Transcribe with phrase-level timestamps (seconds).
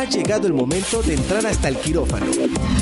[0.00, 2.24] Ha llegado el momento de entrar hasta el quirófano.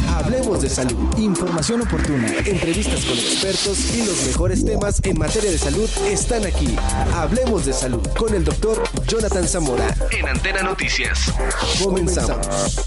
[0.08, 1.18] Hablemos de salud.
[1.18, 6.76] Información oportuna, entrevistas con expertos y los mejores temas en materia de salud están aquí.
[7.12, 9.92] Hablemos de salud con el doctor Jonathan Zamora.
[10.12, 11.35] En Antena Noticias.
[11.83, 12.87] Comenzamos.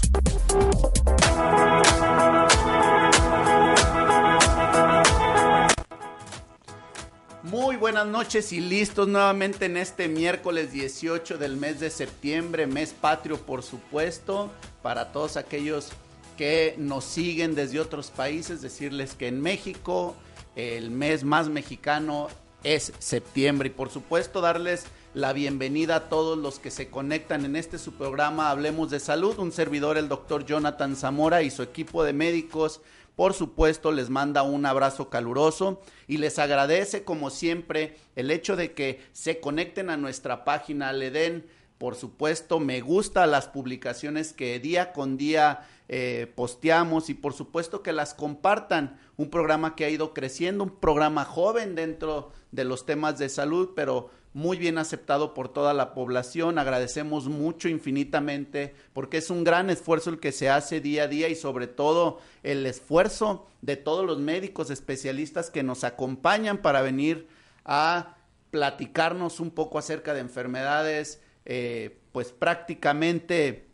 [7.52, 12.94] Muy buenas noches y listos nuevamente en este miércoles 18 del mes de septiembre, mes
[12.98, 15.90] patrio por supuesto, para todos aquellos
[16.38, 20.16] que nos siguen desde otros países, decirles que en México
[20.56, 22.28] el mes más mexicano
[22.64, 23.66] es septiembre.
[23.68, 27.92] Y por supuesto darles la bienvenida a todos los que se conectan en este su
[27.92, 32.80] programa Hablemos de Salud, un servidor el doctor Jonathan Zamora y su equipo de médicos
[33.16, 38.72] por supuesto, les manda un abrazo caluroso y les agradece, como siempre, el hecho de
[38.72, 44.58] que se conecten a nuestra página, le den, por supuesto, me gusta las publicaciones que
[44.60, 48.98] día con día eh, posteamos y por supuesto que las compartan.
[49.18, 53.72] Un programa que ha ido creciendo, un programa joven dentro de los temas de salud,
[53.76, 56.58] pero muy bien aceptado por toda la población.
[56.58, 61.28] Agradecemos mucho infinitamente porque es un gran esfuerzo el que se hace día a día
[61.28, 67.28] y sobre todo el esfuerzo de todos los médicos especialistas que nos acompañan para venir
[67.64, 68.16] a
[68.50, 73.66] platicarnos un poco acerca de enfermedades eh, pues prácticamente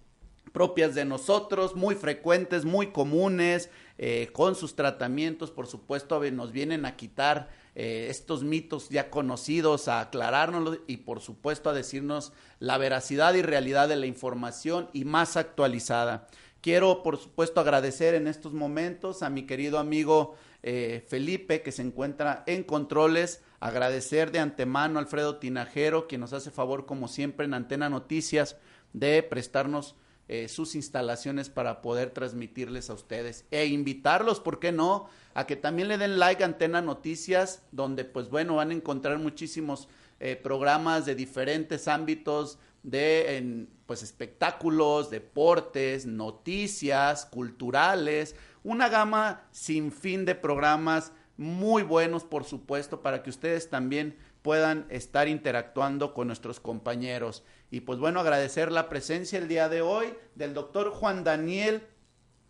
[0.53, 6.87] propias de nosotros, muy frecuentes, muy comunes, eh, con sus tratamientos, por supuesto, nos vienen
[6.87, 7.51] a quitar
[7.81, 13.43] eh, estos mitos ya conocidos, a aclarárnoslos y por supuesto a decirnos la veracidad y
[13.43, 16.27] realidad de la información y más actualizada.
[16.61, 20.35] Quiero por supuesto agradecer en estos momentos a mi querido amigo
[20.65, 26.33] eh, Felipe que se encuentra en controles, agradecer de antemano a Alfredo Tinajero quien nos
[26.33, 28.57] hace favor como siempre en Antena Noticias
[28.93, 29.95] de prestarnos
[30.29, 35.09] eh, sus instalaciones para poder transmitirles a ustedes e invitarlos, ¿por qué no?
[35.35, 39.19] A que también le den like a Antena Noticias, donde pues bueno, van a encontrar
[39.19, 39.89] muchísimos
[40.21, 50.25] eh, programas de diferentes ámbitos de pues espectáculos, deportes, noticias, culturales, una gama sin fin
[50.25, 56.61] de programas muy buenos, por supuesto, para que ustedes también puedan estar interactuando con nuestros
[56.61, 57.45] compañeros.
[57.71, 61.83] Y pues bueno, agradecer la presencia el día de hoy del doctor Juan Daniel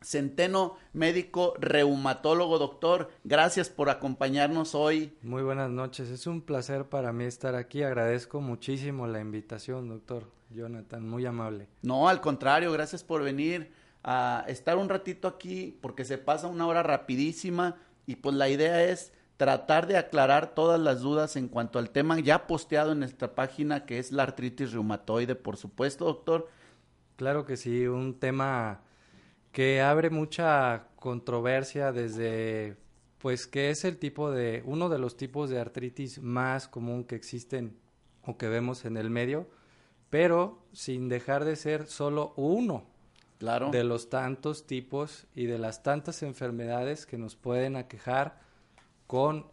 [0.01, 3.11] Centeno, médico reumatólogo, doctor.
[3.25, 5.17] Gracias por acompañarnos hoy.
[5.23, 7.83] Muy buenas noches, es un placer para mí estar aquí.
[7.83, 11.69] Agradezco muchísimo la invitación, doctor Jonathan, muy amable.
[11.83, 13.73] No, al contrario, gracias por venir
[14.05, 18.85] a estar un ratito aquí porque se pasa una hora rapidísima y pues la idea
[18.85, 23.35] es tratar de aclarar todas las dudas en cuanto al tema ya posteado en nuestra
[23.35, 26.49] página que es la artritis reumatoide, por supuesto, doctor.
[27.17, 28.83] Claro que sí, un tema
[29.53, 32.77] que abre mucha controversia desde
[33.19, 37.15] pues que es el tipo de uno de los tipos de artritis más común que
[37.15, 37.77] existen
[38.25, 39.49] o que vemos en el medio,
[40.11, 42.87] pero sin dejar de ser solo uno
[43.39, 43.71] claro.
[43.71, 48.48] de los tantos tipos y de las tantas enfermedades que nos pueden aquejar
[49.09, 49.47] con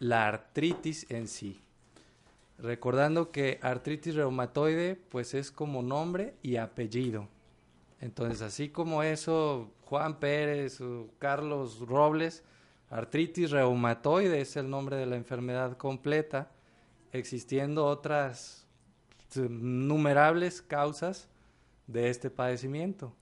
[0.00, 1.62] la artritis en sí.
[2.58, 7.28] Recordando que artritis reumatoide pues es como nombre y apellido.
[8.00, 12.42] Entonces, así como eso, Juan Pérez o Carlos Robles,
[12.90, 16.50] artritis reumatoide es el nombre de la enfermedad completa,
[17.12, 18.66] existiendo otras
[19.36, 21.28] innumerables causas
[21.86, 23.14] de este padecimiento.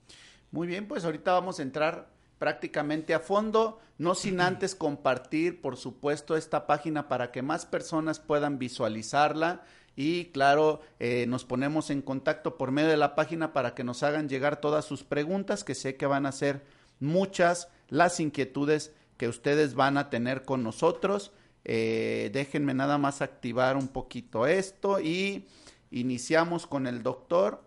[0.51, 2.12] Muy bien, pues ahorita vamos a entrar
[2.43, 8.19] prácticamente a fondo, no sin antes compartir, por supuesto, esta página para que más personas
[8.19, 9.63] puedan visualizarla
[9.95, 14.03] y claro, eh, nos ponemos en contacto por medio de la página para que nos
[14.03, 16.65] hagan llegar todas sus preguntas, que sé que van a ser
[16.99, 21.31] muchas las inquietudes que ustedes van a tener con nosotros.
[21.63, 25.47] Eh, déjenme nada más activar un poquito esto y
[25.91, 27.63] iniciamos con el doctor,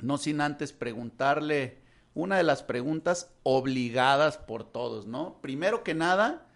[0.00, 1.84] no sin antes preguntarle
[2.16, 5.36] una de las preguntas obligadas por todos, ¿no?
[5.42, 6.46] Primero que nada,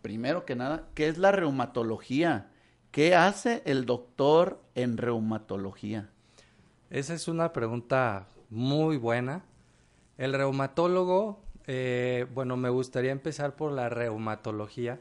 [0.00, 2.52] primero que nada, ¿qué es la reumatología?
[2.92, 6.10] ¿Qué hace el doctor en reumatología?
[6.88, 9.44] Esa es una pregunta muy buena.
[10.18, 15.00] El reumatólogo, eh, bueno, me gustaría empezar por la reumatología.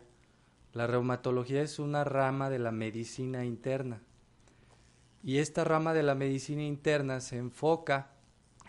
[0.74, 4.02] La reumatología es una rama de la medicina interna.
[5.22, 8.11] Y esta rama de la medicina interna se enfoca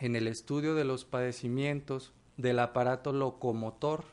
[0.03, 4.05] en el estudio de los padecimientos del aparato locomotor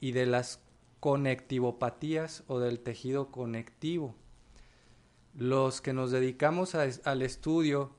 [0.00, 0.62] y de las
[1.00, 4.14] conectivopatías o del tejido conectivo.
[5.36, 7.90] Los que nos dedicamos al estudio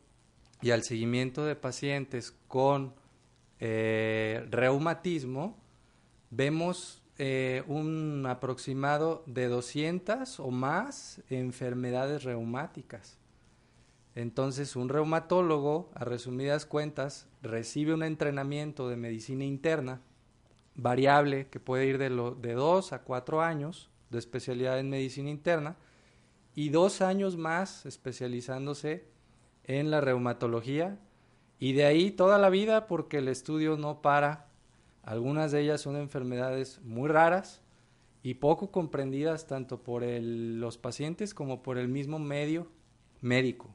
[0.62, 2.94] y al seguimiento de pacientes con
[3.60, 5.60] eh, reumatismo,
[6.30, 13.21] vemos eh, un aproximado de 200 o más enfermedades reumáticas.
[14.16, 20.02] Entonces, un reumatólogo, a resumidas cuentas, recibe un entrenamiento de medicina interna
[20.76, 25.30] variable que puede ir de, lo, de dos a cuatro años de especialidad en medicina
[25.30, 25.78] interna
[26.56, 29.06] y dos años más especializándose
[29.64, 31.00] en la reumatología
[31.60, 34.48] y de ahí toda la vida porque el estudio no para.
[35.04, 37.62] Algunas de ellas son enfermedades muy raras
[38.24, 42.68] y poco comprendidas tanto por los pacientes como por el mismo medio
[43.22, 43.74] médico.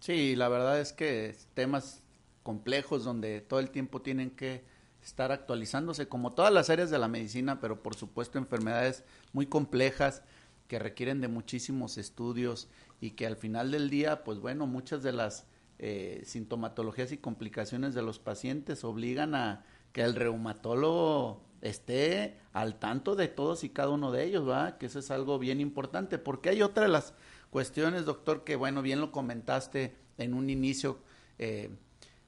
[0.00, 2.02] Sí, la verdad es que temas
[2.42, 4.64] complejos donde todo el tiempo tienen que
[5.02, 10.22] estar actualizándose, como todas las áreas de la medicina, pero por supuesto enfermedades muy complejas
[10.66, 12.68] que requieren de muchísimos estudios
[13.00, 15.46] y que al final del día, pues bueno, muchas de las
[15.78, 23.16] eh, sintomatologías y complicaciones de los pacientes obligan a que el reumatólogo esté al tanto
[23.16, 24.78] de todos y cada uno de ellos, ¿va?
[24.78, 27.14] Que eso es algo bien importante, porque hay otra de las
[27.50, 30.98] cuestiones, doctor, que bueno, bien lo comentaste en un inicio,
[31.38, 31.70] eh,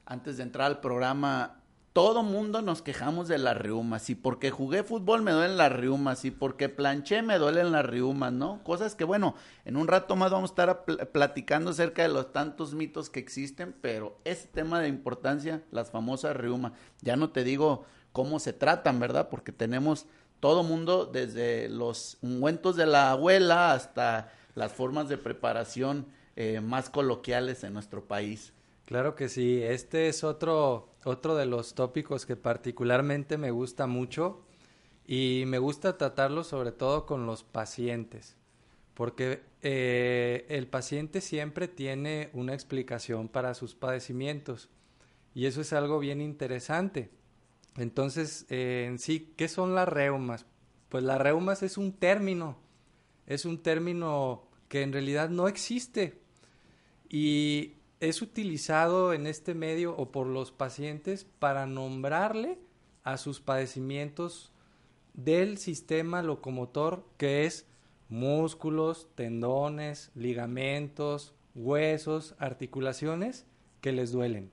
[0.07, 1.61] antes de entrar al programa,
[1.93, 6.25] todo mundo nos quejamos de las riumas, y porque jugué fútbol me duelen las riumas,
[6.25, 8.63] y porque planché me duelen las riumas, ¿no?
[8.63, 9.35] Cosas que, bueno,
[9.65, 13.75] en un rato más vamos a estar platicando acerca de los tantos mitos que existen,
[13.81, 19.01] pero ese tema de importancia, las famosas riumas, ya no te digo cómo se tratan,
[19.01, 19.29] ¿verdad?
[19.29, 20.07] Porque tenemos
[20.39, 26.07] todo mundo, desde los ungüentos de la abuela hasta las formas de preparación
[26.37, 28.53] eh, más coloquiales en nuestro país.
[28.87, 34.43] Claro que sí, este es otro, otro de los tópicos que particularmente me gusta mucho
[35.07, 38.37] y me gusta tratarlo sobre todo con los pacientes,
[38.95, 44.71] porque eh, el paciente siempre tiene una explicación para sus padecimientos
[45.35, 47.11] y eso es algo bien interesante.
[47.77, 50.47] Entonces, eh, en sí, ¿qué son las reumas?
[50.89, 52.59] Pues las reumas es un término,
[53.31, 56.21] es un término que en realidad no existe
[57.09, 62.59] y es utilizado en este medio o por los pacientes para nombrarle
[63.05, 64.51] a sus padecimientos
[65.15, 67.69] del sistema locomotor que es
[68.09, 73.47] músculos, tendones, ligamentos, huesos, articulaciones
[73.81, 74.51] que les duelen.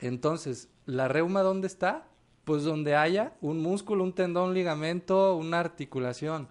[0.00, 2.08] Entonces, ¿la reuma dónde está?
[2.42, 6.48] Pues donde haya un músculo, un tendón, ligamento, una articulación,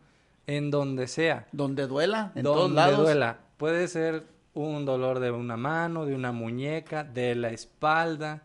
[0.49, 1.47] en donde sea.
[1.51, 2.99] Donde duela, en donde todos lados.
[2.99, 3.39] duela.
[3.57, 4.25] Puede ser
[4.55, 8.41] un dolor de una mano, de una muñeca, de la espalda,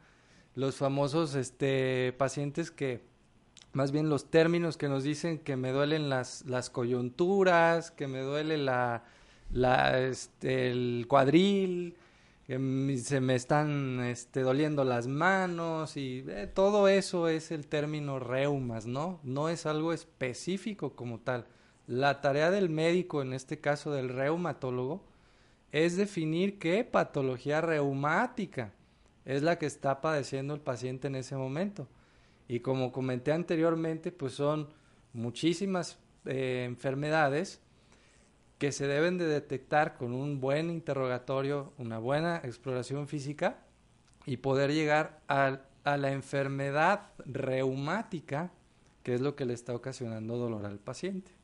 [0.55, 3.01] los famosos este, pacientes que,
[3.73, 8.21] más bien los términos que nos dicen que me duelen las, las coyunturas, que me
[8.21, 9.05] duele la,
[9.51, 11.97] la, este, el cuadril,
[12.47, 18.19] que se me están este, doliendo las manos y eh, todo eso es el término
[18.19, 19.21] reumas, ¿no?
[19.23, 21.47] No es algo específico como tal.
[21.87, 25.05] La tarea del médico, en este caso del reumatólogo,
[25.71, 28.73] es definir qué patología reumática
[29.25, 31.89] es la que está padeciendo el paciente en ese momento.
[32.49, 34.69] Y como comenté anteriormente, pues son
[35.13, 37.61] muchísimas eh, enfermedades
[38.59, 43.59] que se deben de detectar con un buen interrogatorio, una buena exploración física
[44.27, 48.53] y poder llegar a, a la enfermedad reumática,
[49.03, 51.44] que es lo que le está ocasionando dolor al paciente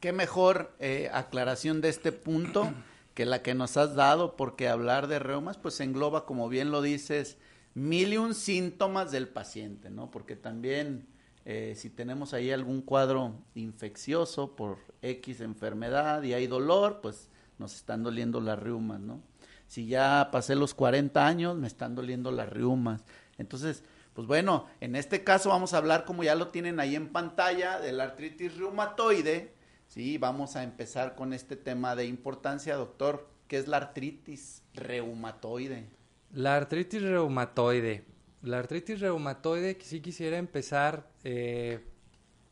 [0.00, 2.72] qué mejor eh, aclaración de este punto
[3.14, 6.82] que la que nos has dado, porque hablar de reumas, pues engloba, como bien lo
[6.82, 7.36] dices,
[7.74, 10.10] mil y un síntomas del paciente, ¿no?
[10.10, 11.06] Porque también
[11.44, 17.74] eh, si tenemos ahí algún cuadro infeccioso por X enfermedad y hay dolor, pues nos
[17.74, 19.20] están doliendo las reumas, ¿no?
[19.66, 23.04] Si ya pasé los 40 años, me están doliendo las reumas.
[23.38, 23.84] Entonces,
[24.20, 27.80] pues bueno, en este caso vamos a hablar, como ya lo tienen ahí en pantalla,
[27.80, 29.54] de la artritis reumatoide,
[29.86, 33.28] Sí, vamos a empezar con este tema de importancia, doctor.
[33.48, 35.88] ¿Qué es la artritis reumatoide?
[36.32, 38.04] La artritis reumatoide.
[38.42, 41.80] La artritis reumatoide, sí quisiera empezar eh,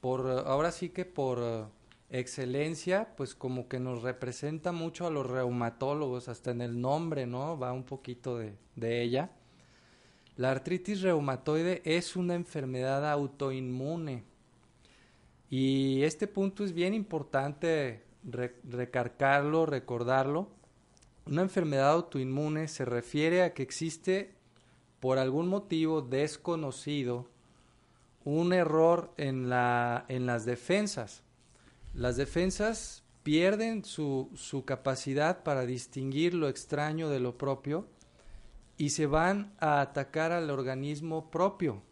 [0.00, 1.70] por, ahora sí que por
[2.10, 7.58] excelencia, pues como que nos representa mucho a los reumatólogos, hasta en el nombre, ¿no?
[7.58, 9.30] Va un poquito de, de ella.
[10.38, 14.22] La artritis reumatoide es una enfermedad autoinmune
[15.50, 20.48] y este punto es bien importante recargarlo, recordarlo.
[21.26, 24.36] Una enfermedad autoinmune se refiere a que existe
[25.00, 27.28] por algún motivo desconocido
[28.22, 31.24] un error en, la, en las defensas.
[31.94, 37.88] Las defensas pierden su, su capacidad para distinguir lo extraño de lo propio
[38.78, 41.82] y se van a atacar al organismo propio.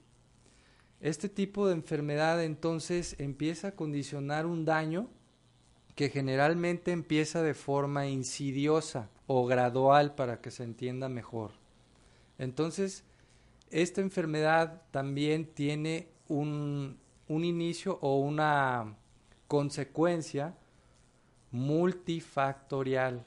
[1.01, 5.11] Este tipo de enfermedad entonces empieza a condicionar un daño
[5.97, 11.53] que generalmente empieza de forma insidiosa o gradual para que se entienda mejor.
[12.39, 13.03] Entonces,
[13.71, 18.95] esta enfermedad también tiene un, un inicio o una
[19.49, 20.55] consecuencia
[21.51, 23.25] multifactorial.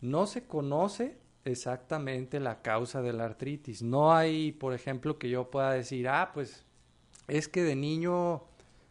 [0.00, 3.82] No se conoce exactamente la causa de la artritis.
[3.82, 6.64] No hay, por ejemplo, que yo pueda decir, ah, pues
[7.28, 8.44] es que de niño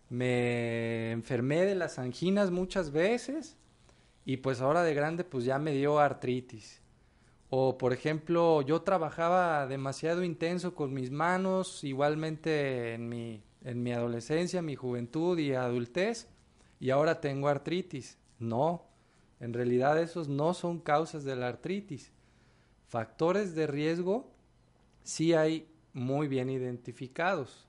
[0.10, 3.58] me enfermé de las anginas muchas veces
[4.24, 6.82] y pues ahora de grande pues ya me dio artritis.
[7.50, 13.92] O por ejemplo, yo trabajaba demasiado intenso con mis manos, igualmente en mi, en mi
[13.92, 16.28] adolescencia, mi juventud y adultez,
[16.80, 18.18] y ahora tengo artritis.
[18.40, 18.86] No,
[19.40, 22.12] en realidad esos no son causas de la artritis.
[22.88, 24.32] Factores de riesgo
[25.04, 27.68] sí hay muy bien identificados.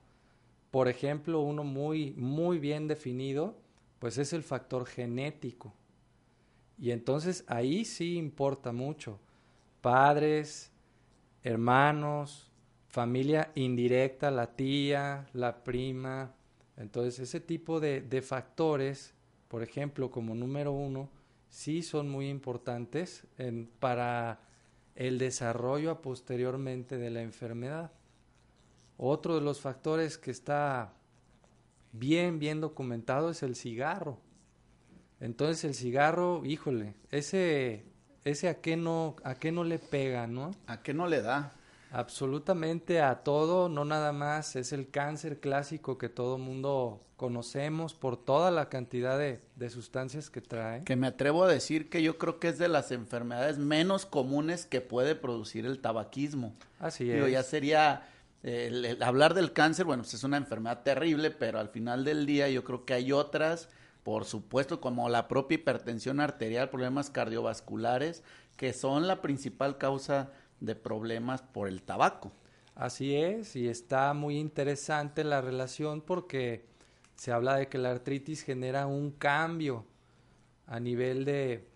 [0.70, 3.56] Por ejemplo, uno muy, muy bien definido,
[3.98, 5.72] pues es el factor genético.
[6.78, 9.18] Y entonces ahí sí importa mucho.
[9.80, 10.72] Padres,
[11.42, 12.50] hermanos,
[12.88, 16.34] familia indirecta, la tía, la prima.
[16.76, 19.14] Entonces ese tipo de, de factores,
[19.48, 21.08] por ejemplo, como número uno,
[21.48, 23.26] sí son muy importantes
[23.78, 24.45] para
[24.96, 27.92] el desarrollo posteriormente de la enfermedad.
[28.96, 30.94] Otro de los factores que está
[31.92, 34.18] bien, bien documentado es el cigarro.
[35.20, 37.84] Entonces el cigarro, híjole, ese,
[38.24, 40.50] ese a qué no, a qué no le pega, ¿no?
[40.66, 41.52] ¿A qué no le da?
[41.96, 48.22] Absolutamente a todo, no nada más, es el cáncer clásico que todo mundo conocemos por
[48.22, 50.84] toda la cantidad de, sustancias que trae.
[50.84, 54.66] Que me atrevo a decir que yo creo que es de las enfermedades menos comunes
[54.66, 56.54] que puede producir el tabaquismo.
[56.80, 57.32] Así es.
[57.32, 58.06] ya sería
[59.00, 62.62] hablar del cáncer, bueno, pues es una enfermedad terrible, pero al final del día yo
[62.62, 63.70] creo que hay otras,
[64.02, 68.22] por supuesto, como la propia hipertensión arterial, problemas cardiovasculares,
[68.58, 72.32] que son la principal causa de problemas por el tabaco.
[72.74, 76.66] Así es, y está muy interesante la relación porque
[77.14, 79.86] se habla de que la artritis genera un cambio
[80.66, 81.66] a nivel de,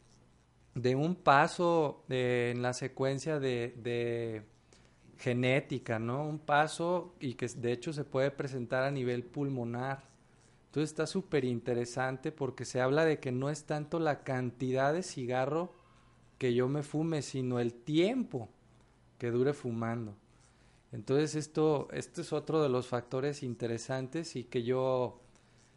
[0.75, 4.43] de un paso en la secuencia de, de,
[5.21, 6.27] genética, ¿no?
[6.27, 10.09] Un paso y que de hecho se puede presentar a nivel pulmonar.
[10.67, 15.03] Entonces está súper interesante porque se habla de que no es tanto la cantidad de
[15.03, 15.75] cigarro
[16.39, 18.49] que yo me fume, sino el tiempo
[19.21, 20.17] que dure fumando.
[20.91, 25.21] Entonces esto, este es otro de los factores interesantes y que yo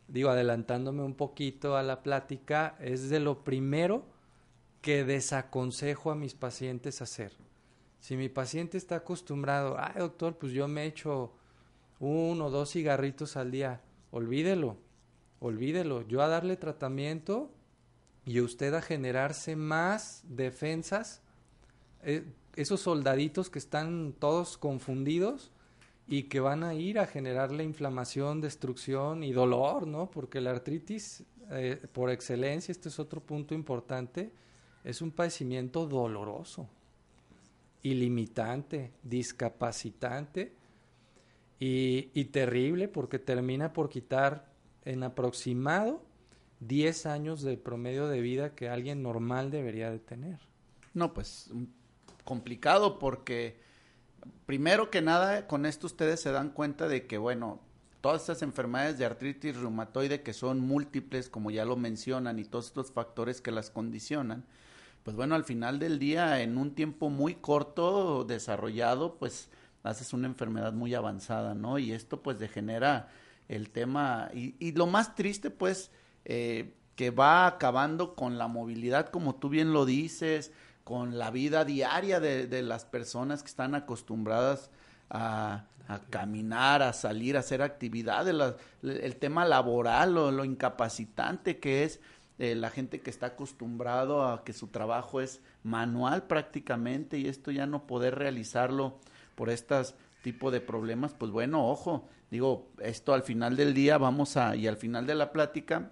[0.07, 4.05] digo, adelantándome un poquito a la plática, es de lo primero
[4.81, 7.33] que desaconsejo a mis pacientes hacer.
[7.99, 11.33] Si mi paciente está acostumbrado, ay doctor, pues yo me echo
[11.99, 13.81] uno o dos cigarritos al día,
[14.11, 14.77] olvídelo,
[15.39, 16.01] olvídelo.
[16.07, 17.51] Yo a darle tratamiento
[18.25, 21.21] y usted a generarse más defensas.
[22.03, 25.51] Eh, esos soldaditos que están todos confundidos
[26.07, 30.11] y que van a ir a generarle inflamación, destrucción y dolor, ¿no?
[30.11, 34.31] Porque la artritis, eh, por excelencia, este es otro punto importante,
[34.83, 36.67] es un padecimiento doloroso,
[37.81, 40.53] ilimitante, discapacitante
[41.59, 44.51] y, y terrible porque termina por quitar
[44.83, 46.03] en aproximado
[46.59, 50.39] 10 años del promedio de vida que alguien normal debería de tener.
[50.93, 51.49] No, pues
[52.23, 53.59] complicado porque
[54.45, 57.59] primero que nada con esto ustedes se dan cuenta de que bueno,
[58.03, 62.67] todas estas enfermedades de artritis reumatoide que son múltiples, como ya lo mencionan, y todos
[62.67, 64.43] estos factores que las condicionan,
[65.03, 69.49] pues bueno, al final del día, en un tiempo muy corto desarrollado, pues
[69.83, 71.77] haces una enfermedad muy avanzada, ¿no?
[71.77, 73.09] Y esto pues degenera
[73.47, 75.91] el tema, y, lo más triste pues,
[76.25, 80.51] eh, que va acabando con la movilidad, como tú bien lo dices,
[80.83, 84.69] con la vida diaria de, las personas que están acostumbradas
[85.09, 85.65] a,
[86.09, 88.35] caminar, a salir, a hacer actividades,
[88.81, 91.99] el tema laboral, lo, lo incapacitante que es
[92.39, 97.51] eh, la gente que está acostumbrado a que su trabajo es manual prácticamente y esto
[97.51, 98.99] ya no poder realizarlo
[99.35, 104.37] por estos tipo de problemas, pues bueno, ojo, digo, esto al final del día vamos
[104.37, 105.91] a, y al final de la plática,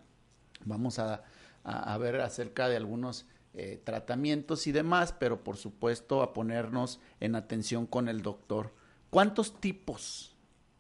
[0.65, 1.23] vamos a,
[1.63, 7.35] a ver acerca de algunos eh, tratamientos y demás, pero por supuesto a ponernos en
[7.35, 8.73] atención con el doctor.
[9.09, 10.37] ¿Cuántos tipos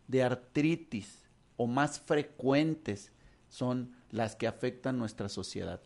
[0.07, 1.25] de artritis
[1.57, 3.11] o más frecuentes
[3.49, 5.81] son las que afectan nuestra sociedad?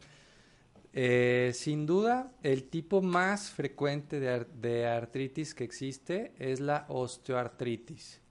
[0.97, 8.21] Eh, sin duda, el tipo más frecuente de, artritis que existe es la osteoartritis.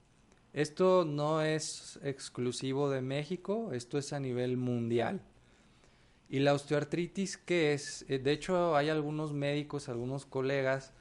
[0.55, 5.21] Esto no es exclusivo de México, esto es a nivel mundial.
[6.29, 8.05] ¿Y la osteoartritis qué es?
[8.09, 10.93] Eh, de hecho, hay algunos médicos, algunos colegas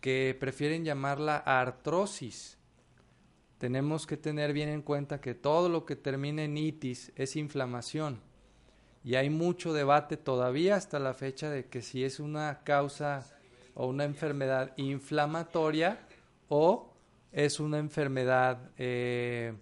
[0.00, 2.58] que prefieren llamarla artrosis.
[3.58, 8.20] Tenemos que tener bien en cuenta que todo lo que termina en itis es inflamación
[9.06, 13.24] y hay mucho debate todavía hasta la fecha de que si es una causa
[13.74, 16.00] o una enfermedad inflamatoria
[16.48, 16.92] o
[17.30, 19.54] es una enfermedad eh,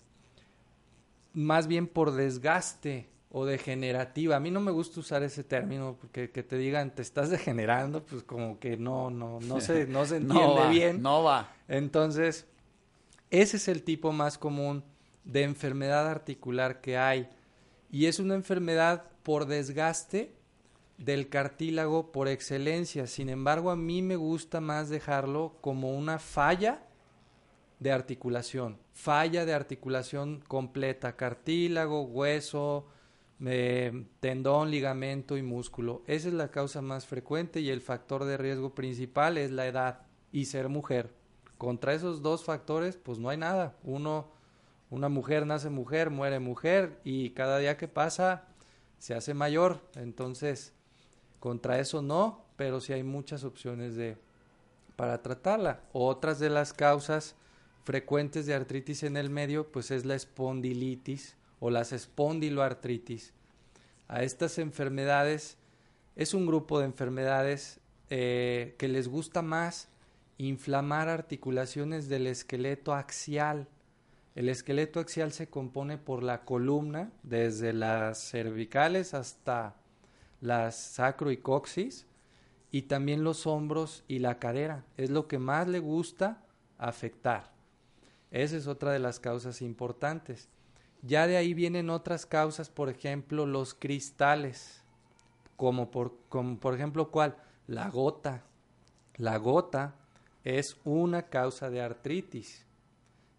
[1.35, 4.37] más bien por desgaste o degenerativa.
[4.37, 8.07] A mí no me gusta usar ese término porque que te digan te estás degenerando,
[8.07, 11.03] pues como que no, no, no se, no se entiende bien.
[11.03, 11.53] No va.
[11.67, 12.47] Entonces,
[13.31, 14.85] ese es el tipo más común
[15.25, 17.29] de enfermedad articular que hay.
[17.91, 20.33] Y es una enfermedad por desgaste
[20.97, 23.09] del cartílago por excelencia.
[23.09, 26.85] Sin embargo, a mí me gusta más dejarlo como una falla
[27.81, 32.87] de articulación, falla de articulación completa, cartílago, hueso,
[34.21, 36.03] tendón, ligamento y músculo.
[36.07, 40.03] Esa es la causa más frecuente y el factor de riesgo principal es la edad
[40.33, 41.11] y ser mujer.
[41.59, 43.77] Contra esos dos factores, pues no hay nada.
[43.83, 44.29] Uno,
[44.91, 48.49] una mujer nace mujer, muere mujer y cada día que pasa
[48.99, 50.73] se hace mayor, entonces
[51.41, 54.17] contra eso no, pero sí hay muchas opciones de
[54.97, 55.83] para tratarla.
[55.93, 57.35] Otras de las causas
[57.85, 63.33] frecuentes de artritis en el medio, pues es la espondilitis o las espondiloartritis.
[64.09, 65.57] A estas enfermedades
[66.17, 67.81] es un grupo de enfermedades
[68.11, 69.89] eh, que les gusta más
[70.37, 73.69] inflamar articulaciones del esqueleto axial
[74.35, 79.77] el esqueleto axial se compone por la columna, desde las cervicales hasta
[80.41, 82.07] las sacro y coxis,
[82.73, 84.85] y también los hombros y la cadera.
[84.97, 86.43] Es lo que más le gusta
[86.79, 87.53] afectar.
[88.33, 90.49] Esa es otra de las causas importantes.
[91.07, 94.83] Ya de ahí vienen otras causas, por ejemplo, los cristales,
[95.57, 97.37] como por, como por ejemplo, ¿cuál?
[97.67, 98.45] La gota.
[99.17, 99.97] La gota
[100.45, 102.67] es una causa de artritis.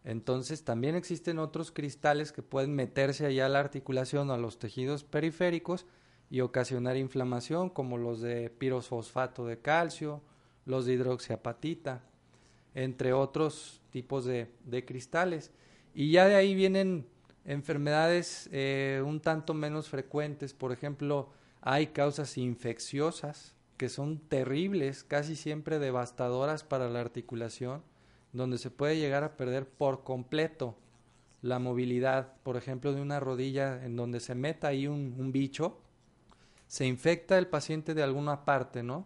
[0.04, 4.60] Entonces también existen otros cristales que pueden meterse allá a la articulación o a los
[4.60, 5.88] tejidos periféricos
[6.30, 10.22] y ocasionar inflamación como los de pirofosfato de calcio,
[10.66, 12.04] los de hidroxiapatita,
[12.76, 14.52] entre otros tipos de,
[14.86, 15.52] cristales.
[15.96, 17.08] Y ya de ahí vienen
[17.46, 21.30] enfermedades eh, un tanto menos frecuentes, por ejemplo,
[21.62, 27.84] hay causas infecciosas que son terribles, casi siempre devastadoras para la articulación
[28.36, 30.76] donde se puede llegar a perder por completo
[31.42, 35.80] la movilidad, por ejemplo, de una rodilla en donde se meta ahí un, bicho,
[36.68, 39.06] se infecta el paciente de alguna parte, ¿no?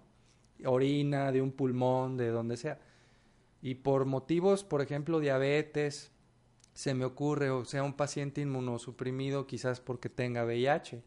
[0.66, 2.80] Orina, de un pulmón, de donde sea.
[3.62, 6.12] Y por motivos, por ejemplo, diabetes,
[6.80, 11.04] se me ocurre, o sea, un paciente inmunosuprimido quizás porque tenga VIH.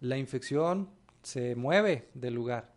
[0.00, 0.90] La infección
[1.22, 2.74] se mueve del lugar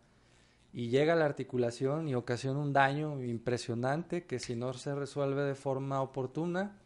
[0.72, 5.42] y llega a la articulación y ocasiona un daño impresionante que si no se resuelve
[5.42, 6.78] de forma oportuna,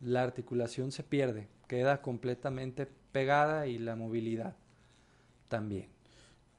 [0.00, 4.56] la articulación se pierde, queda completamente pegada y la movilidad
[5.48, 5.90] también.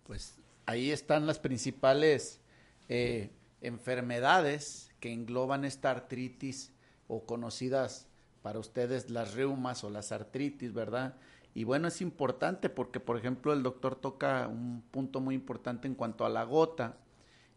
[0.04, 0.38] Pues
[0.68, 2.42] ahí están las principales
[2.90, 6.72] eh, enfermedades que engloban esta artritis
[7.08, 8.06] o conocidas
[8.42, 11.16] para ustedes las reumas o las artritis, ¿verdad?
[11.54, 15.96] Y bueno, es importante porque, por ejemplo, el doctor toca un punto muy importante en
[15.96, 16.98] cuanto a la gota.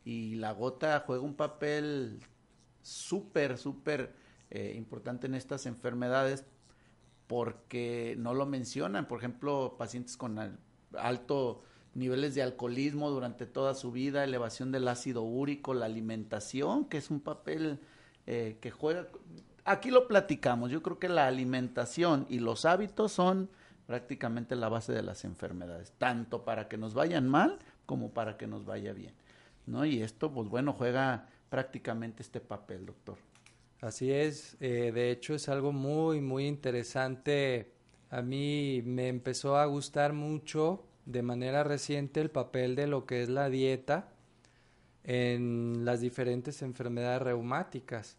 [0.05, 2.21] Y la gota juega un papel
[2.83, 4.15] súper, súper
[4.51, 6.45] eh, importante en estas enfermedades
[7.27, 9.07] porque no lo mencionan.
[9.07, 10.59] Por ejemplo, pacientes con
[10.99, 11.63] alto
[11.95, 17.11] niveles de alcoholismo durante toda su vida, elevación del ácido úrico, la alimentación, que es
[17.11, 17.81] un papel
[18.27, 19.09] eh, que juega.
[19.65, 20.71] Aquí lo platicamos.
[20.71, 23.49] Yo creo que la alimentación y los hábitos son
[23.87, 28.47] prácticamente la base de las enfermedades, tanto para que nos vayan mal como para que
[28.47, 29.15] nos vaya bien.
[29.67, 29.85] ¿no?
[29.85, 33.19] Y esto, pues bueno, juega prácticamente este papel, doctor.
[33.81, 37.73] Así es, eh, de hecho es algo muy, muy interesante.
[38.11, 43.23] A mí me empezó a gustar mucho de manera reciente el papel de lo que
[43.23, 44.09] es la dieta
[45.05, 48.17] en las diferentes enfermedades reumáticas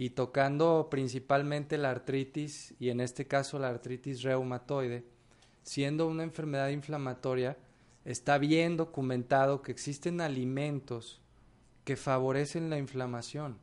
[0.00, 5.02] y tocando principalmente la artritis y en este caso la artritis reumatoide,
[5.64, 7.56] siendo una enfermedad inflamatoria,
[8.04, 11.20] está bien documentado que existen alimentos
[11.84, 13.58] que favorecen la inflamación.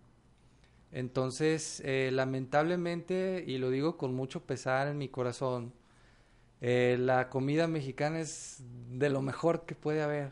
[0.92, 5.74] Entonces, eh, lamentablemente, y lo digo con mucho pesar en mi corazón,
[6.62, 10.32] Eh, la comida mexicana es de lo mejor que puede haber,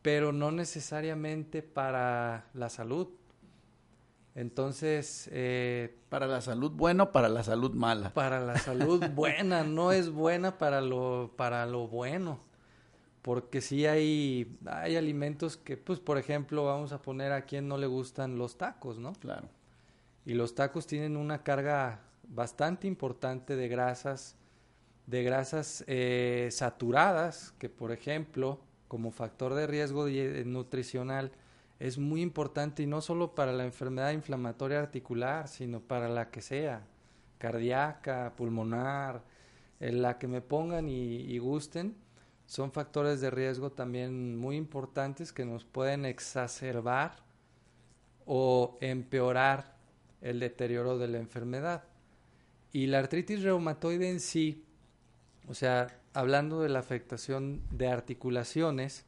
[0.00, 3.08] pero no necesariamente para la salud.
[4.36, 5.30] Entonces...
[5.32, 8.12] Eh, para la salud buena para la salud mala.
[8.12, 12.38] Para la salud buena, no es buena para lo, para lo bueno.
[13.22, 17.78] Porque sí hay, hay alimentos que, pues, por ejemplo, vamos a poner a quien no
[17.78, 19.14] le gustan los tacos, ¿no?
[19.14, 19.48] Claro.
[20.26, 24.36] Y los tacos tienen una carga bastante importante de grasas,
[25.06, 30.06] de grasas eh, saturadas, que por ejemplo, como factor de riesgo
[30.44, 31.32] nutricional,
[31.78, 36.40] es muy importante y no solo para la enfermedad inflamatoria articular, sino para la que
[36.40, 36.86] sea,
[37.38, 39.22] cardíaca, pulmonar,
[39.80, 41.96] en la que me pongan y, gusten,
[42.46, 47.16] son factores de riesgo también muy importantes que nos pueden exacerbar
[48.24, 49.76] o empeorar
[50.22, 51.84] el deterioro de la enfermedad.
[52.72, 54.64] Y la artritis reumatoide en sí,
[55.48, 59.04] o sea, hablando de la afectación de articulaciones,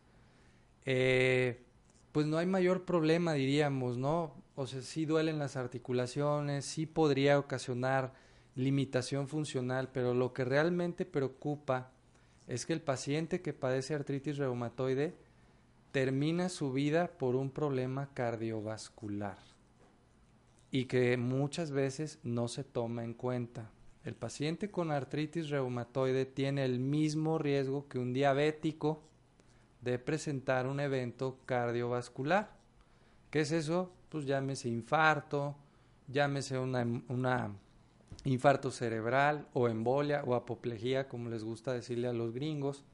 [0.85, 1.65] eh,
[2.13, 4.35] pues no hay mayor problema, diríamos, ¿no?
[4.55, 8.13] O sea, sí duelen las articulaciones, sí podría ocasionar
[8.55, 11.93] limitación funcional, pero lo que realmente preocupa
[12.49, 15.15] es que el paciente que padece artritis reumatoide
[15.93, 19.39] termina su vida por un problema cardiovascular
[20.71, 23.71] y que muchas veces no se toma en cuenta.
[24.05, 29.03] El paciente con artritis reumatoide tiene el mismo riesgo que un diabético
[29.81, 32.51] de presentar un evento cardiovascular.
[33.31, 33.93] ¿Qué es eso?
[34.09, 35.55] Pues llámese infarto,
[36.09, 37.53] llámese una, una
[38.25, 42.85] infarto cerebral o embolia o apoplejía, como les gusta decirle a los gringos,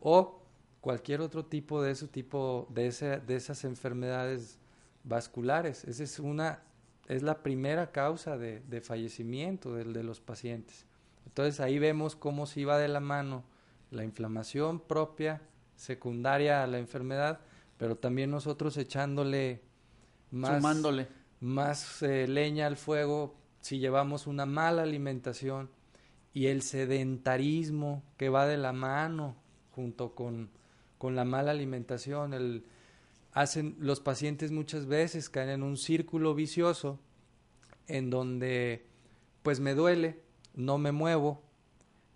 [0.00, 0.42] o
[0.80, 4.58] cualquier otro tipo de ese tipo de, esas enfermedades
[5.04, 5.84] vasculares.
[5.84, 6.62] Esa es una
[7.08, 10.86] es la primera causa de, de fallecimiento de, de los pacientes.
[11.24, 13.44] Entonces ahí vemos cómo se iba de la mano
[13.92, 15.40] la inflamación propia
[15.76, 17.40] secundaria a la enfermedad,
[17.78, 19.62] pero también nosotros echándole
[20.30, 20.62] más,
[21.40, 25.70] más eh, leña al fuego si llevamos una mala alimentación
[26.32, 29.36] y el sedentarismo que va de la mano
[29.72, 30.50] junto con,
[30.98, 32.64] con la mala alimentación, el,
[33.32, 36.98] hacen los pacientes muchas veces caen en un círculo vicioso
[37.86, 38.86] en donde
[39.42, 40.20] pues me duele,
[40.54, 41.42] no me muevo,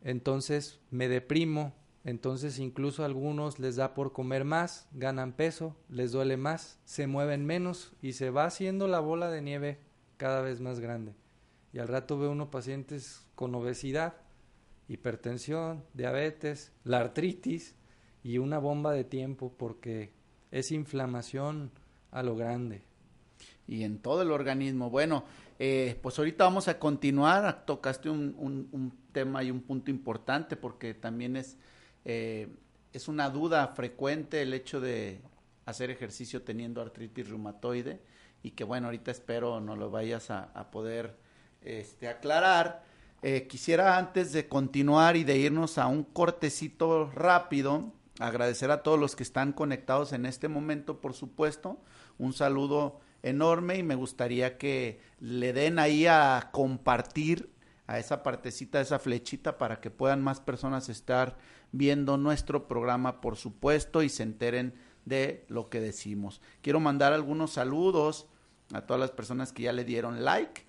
[0.02, 6.12] entonces me deprimo, entonces incluso a algunos les da por comer más, ganan peso, les
[6.12, 9.78] duele más, se mueven menos y se va haciendo la bola de nieve
[10.16, 11.14] cada vez más grande.
[11.72, 14.14] Y al rato ve uno pacientes con obesidad,
[14.88, 17.76] hipertensión, diabetes, la artritis
[18.24, 20.12] y una bomba de tiempo porque
[20.50, 21.70] es inflamación
[22.10, 22.82] a lo grande.
[23.68, 24.90] Y en todo el organismo.
[24.90, 25.24] Bueno,
[25.60, 27.64] eh, pues ahorita vamos a continuar.
[27.66, 31.56] Tocaste un, un tema y un punto importante porque también es
[32.04, 32.48] eh,
[32.92, 35.20] es una duda frecuente el hecho de
[35.66, 38.00] hacer ejercicio teniendo artritis reumatoide
[38.42, 41.16] y que bueno, ahorita espero no lo vayas a, poder
[41.62, 42.84] este, aclarar.
[43.22, 48.98] Eh, quisiera antes de continuar y de irnos a un cortecito rápido, agradecer a todos
[48.98, 51.78] los que están conectados en este momento, por supuesto.
[52.18, 57.50] Un saludo enorme y me gustaría que le den ahí a compartir
[57.90, 61.36] a esa partecita, esa flechita para que puedan más personas estar
[61.72, 64.74] viendo nuestro programa, por supuesto, y se enteren
[65.06, 66.40] de lo que decimos.
[66.62, 68.28] Quiero mandar algunos saludos
[68.72, 70.66] a todas las personas que ya le dieron like.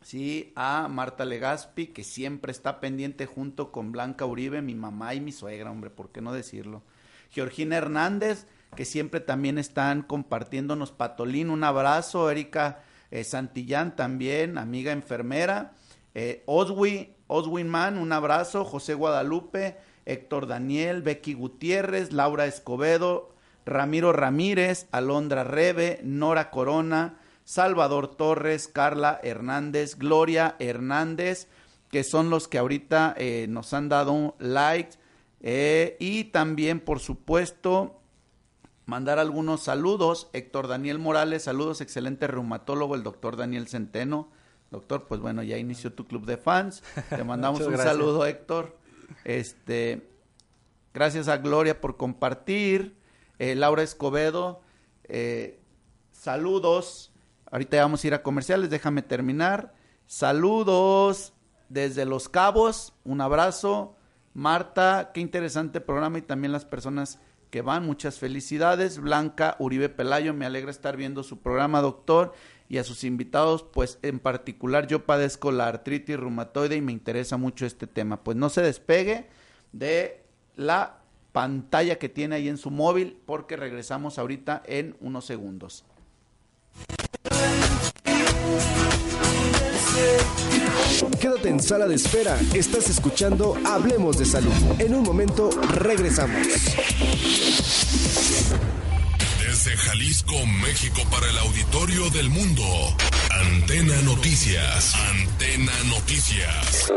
[0.00, 5.20] Sí, a Marta Legaspi, que siempre está pendiente junto con Blanca Uribe, mi mamá y
[5.20, 6.82] mi suegra, hombre, ¿por qué no decirlo?
[7.28, 12.30] Georgina Hernández, que siempre también están compartiéndonos Patolín, un abrazo.
[12.30, 15.74] Erika eh, Santillán también, amiga enfermera.
[16.14, 18.64] Eh, Oswi, Oswin Man, un abrazo.
[18.64, 23.34] José Guadalupe, Héctor Daniel, Becky Gutiérrez, Laura Escobedo,
[23.66, 31.48] Ramiro Ramírez, Alondra Rebe, Nora Corona, Salvador Torres, Carla Hernández, Gloria Hernández,
[31.90, 34.98] que son los que ahorita eh, nos han dado un like.
[35.40, 38.00] Eh, y también, por supuesto,
[38.86, 40.28] mandar algunos saludos.
[40.32, 44.28] Héctor Daniel Morales, saludos, excelente reumatólogo, el doctor Daniel Centeno.
[44.74, 46.82] Doctor, pues bueno, ya inició tu club de fans.
[47.08, 48.76] Te mandamos un saludo, Héctor.
[49.22, 50.10] Este,
[50.92, 52.96] gracias a Gloria por compartir.
[53.38, 54.62] Eh, Laura Escobedo,
[55.04, 55.60] eh,
[56.10, 57.12] saludos.
[57.52, 59.74] Ahorita vamos a ir a comerciales, déjame terminar.
[60.06, 61.34] Saludos
[61.68, 63.94] desde Los Cabos, un abrazo.
[64.32, 67.86] Marta, qué interesante programa y también las personas que van.
[67.86, 68.98] Muchas felicidades.
[68.98, 72.32] Blanca Uribe Pelayo, me alegra estar viendo su programa, doctor.
[72.68, 77.36] Y a sus invitados, pues en particular yo padezco la artritis reumatoide y me interesa
[77.36, 78.24] mucho este tema.
[78.24, 79.26] Pues no se despegue
[79.72, 80.24] de
[80.56, 81.00] la
[81.32, 85.84] pantalla que tiene ahí en su móvil porque regresamos ahorita en unos segundos.
[91.20, 92.38] Quédate en sala de espera.
[92.54, 94.52] Estás escuchando Hablemos de Salud.
[94.78, 96.46] En un momento regresamos.
[99.84, 102.62] Jalisco, México, para el auditorio del mundo.
[103.30, 104.94] Antena Noticias.
[104.94, 106.92] Antena Noticias.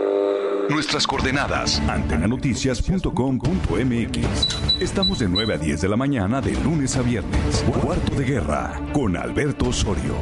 [0.70, 4.80] Nuestras coordenadas, antenanoticias.com.mx.
[4.80, 7.66] Estamos de 9 a 10 de la mañana de lunes a viernes.
[7.82, 10.16] Cuarto de guerra con Alberto Osorio.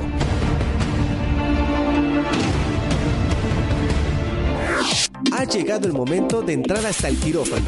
[5.46, 7.68] Ha llegado el momento de entrar hasta el quirófano.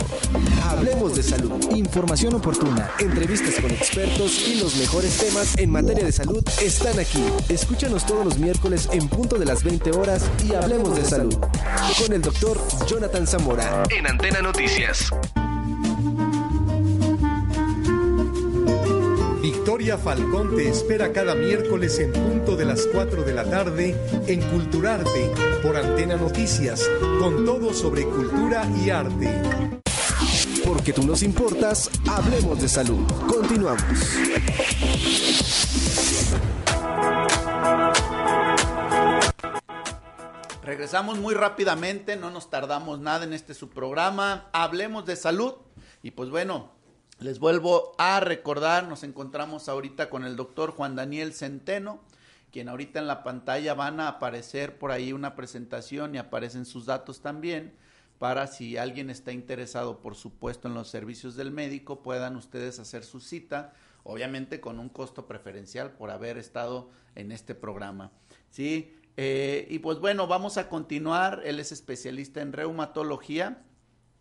[0.63, 6.11] Hablemos de salud, información oportuna, entrevistas con expertos y los mejores temas en materia de
[6.11, 7.23] salud están aquí.
[7.49, 11.37] Escúchanos todos los miércoles en punto de las 20 horas y hablemos de salud.
[12.03, 15.11] Con el doctor Jonathan Zamora en Antena Noticias.
[19.77, 24.41] Victoria Falcón te espera cada miércoles en punto de las 4 de la tarde en
[24.49, 29.29] Culturarte por Antena Noticias, con todo sobre cultura y arte.
[30.65, 33.05] Porque tú nos importas, hablemos de salud.
[33.27, 33.83] Continuamos.
[40.63, 44.49] Regresamos muy rápidamente, no nos tardamos nada en este su programa.
[44.53, 45.53] Hablemos de salud.
[46.01, 46.76] Y pues bueno,
[47.19, 51.99] les vuelvo a recordar, nos encontramos ahorita con el doctor Juan Daniel Centeno,
[52.51, 56.85] quien ahorita en la pantalla van a aparecer por ahí una presentación y aparecen sus
[56.85, 57.73] datos también,
[58.19, 63.03] para si alguien está interesado, por supuesto, en los servicios del médico, puedan ustedes hacer
[63.03, 68.11] su cita, obviamente con un costo preferencial por haber estado en este programa.
[68.49, 73.63] Sí, eh, y pues bueno, vamos a continuar, él es especialista en reumatología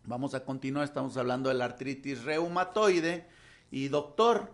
[0.07, 3.27] Vamos a continuar, estamos hablando de la artritis reumatoide.
[3.71, 4.53] Y doctor,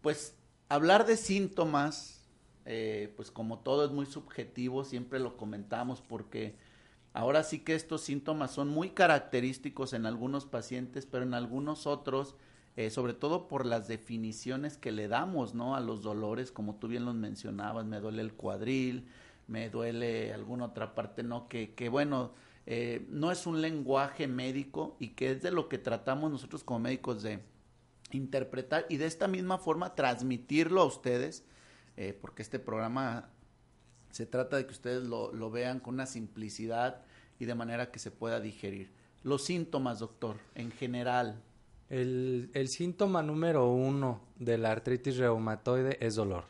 [0.00, 0.34] pues
[0.68, 2.26] hablar de síntomas,
[2.64, 6.56] eh, pues como todo es muy subjetivo, siempre lo comentamos porque
[7.12, 12.34] ahora sí que estos síntomas son muy característicos en algunos pacientes, pero en algunos otros,
[12.74, 15.76] eh, sobre todo por las definiciones que le damos, ¿no?
[15.76, 19.06] A los dolores, como tú bien los mencionabas, me duele el cuadril,
[19.46, 21.46] me duele alguna otra parte, ¿no?
[21.46, 22.32] Que, que bueno,
[22.70, 26.80] eh, no es un lenguaje médico y que es de lo que tratamos nosotros como
[26.80, 27.40] médicos de
[28.10, 31.46] interpretar y de esta misma forma transmitirlo a ustedes,
[31.96, 33.30] eh, porque este programa
[34.10, 37.00] se trata de que ustedes lo, lo, vean con una simplicidad
[37.38, 38.92] y de manera que se pueda digerir.
[39.22, 41.42] Los síntomas, doctor, en general.
[41.88, 46.44] El, el síntoma número uno de la artritis reumatoide es dolor.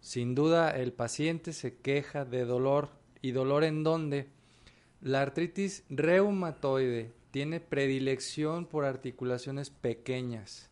[0.00, 2.88] Sin duda, el paciente se queja de dolor.
[3.20, 4.30] ¿Y dolor en dónde?
[5.06, 10.68] La artritis reumatoide tiene predilección por articulaciones pequeñas.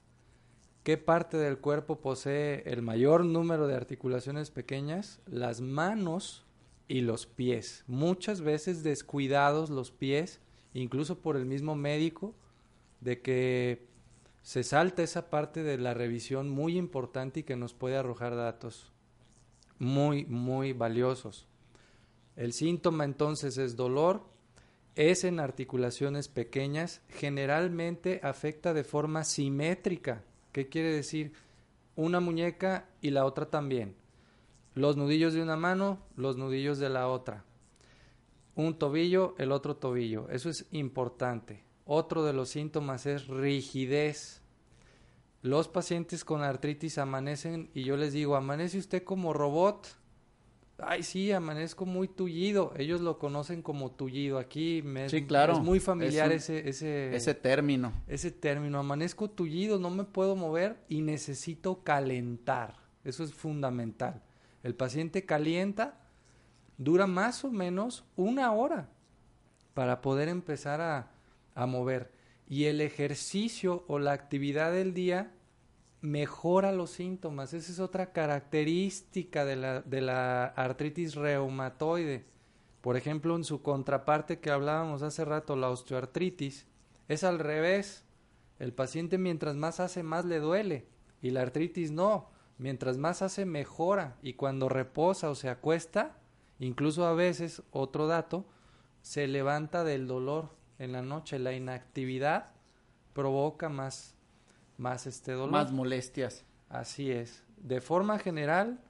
[0.82, 5.20] ¿Qué parte del cuerpo posee el mayor número de articulaciones pequeñas?
[5.26, 6.44] Las manos
[6.88, 7.84] y los pies.
[7.86, 10.40] Muchas veces descuidados los pies,
[10.72, 12.34] incluso por el mismo médico,
[13.00, 13.86] de que
[14.42, 18.90] se salta esa parte de la revisión muy importante y que nos puede arrojar datos
[19.78, 21.46] muy, muy valiosos.
[22.36, 24.22] El síntoma entonces es dolor,
[24.96, 30.22] es en articulaciones pequeñas, generalmente afecta de forma simétrica.
[30.52, 31.32] ¿Qué quiere decir?
[31.96, 33.96] Una muñeca y la otra también.
[34.74, 37.44] Los nudillos de una mano, los nudillos de la otra.
[38.56, 40.28] Un tobillo, el otro tobillo.
[40.30, 41.64] Eso es importante.
[41.86, 44.42] Otro de los síntomas es rigidez.
[45.42, 49.88] Los pacientes con artritis amanecen y yo les digo, amanece usted como robot
[50.78, 52.72] ay, sí, amanezco muy tullido.
[52.76, 54.38] Ellos lo conocen como tullido.
[54.38, 55.54] Aquí me, sí, claro.
[55.54, 57.92] es muy familiar ese, ese, ese término.
[58.06, 58.78] Ese término.
[58.78, 62.76] Amanezco tullido, no me puedo mover y necesito calentar.
[63.04, 64.22] Eso es fundamental.
[64.62, 66.00] El paciente calienta,
[66.78, 68.88] dura más o menos una hora
[69.74, 71.10] para poder empezar a,
[71.54, 72.12] a mover.
[72.48, 75.33] Y el ejercicio o la actividad del día
[76.04, 77.54] mejora los síntomas.
[77.54, 82.26] Esa es otra característica de la, de la artritis reumatoide.
[82.82, 86.66] Por ejemplo, en su contraparte que hablábamos hace rato, la osteoartritis,
[87.08, 88.04] es al revés.
[88.58, 90.86] El paciente mientras más hace, más le duele.
[91.22, 92.28] Y la artritis no.
[92.58, 94.18] Mientras más hace, mejora.
[94.22, 96.18] Y cuando reposa o se acuesta,
[96.58, 98.44] incluso a veces, otro dato,
[99.00, 101.38] se levanta del dolor en la noche.
[101.38, 102.50] La inactividad
[103.14, 104.13] provoca más
[104.76, 105.50] más este dolor.
[105.50, 106.44] Más molestias.
[106.68, 107.42] Así es.
[107.56, 108.80] De forma general,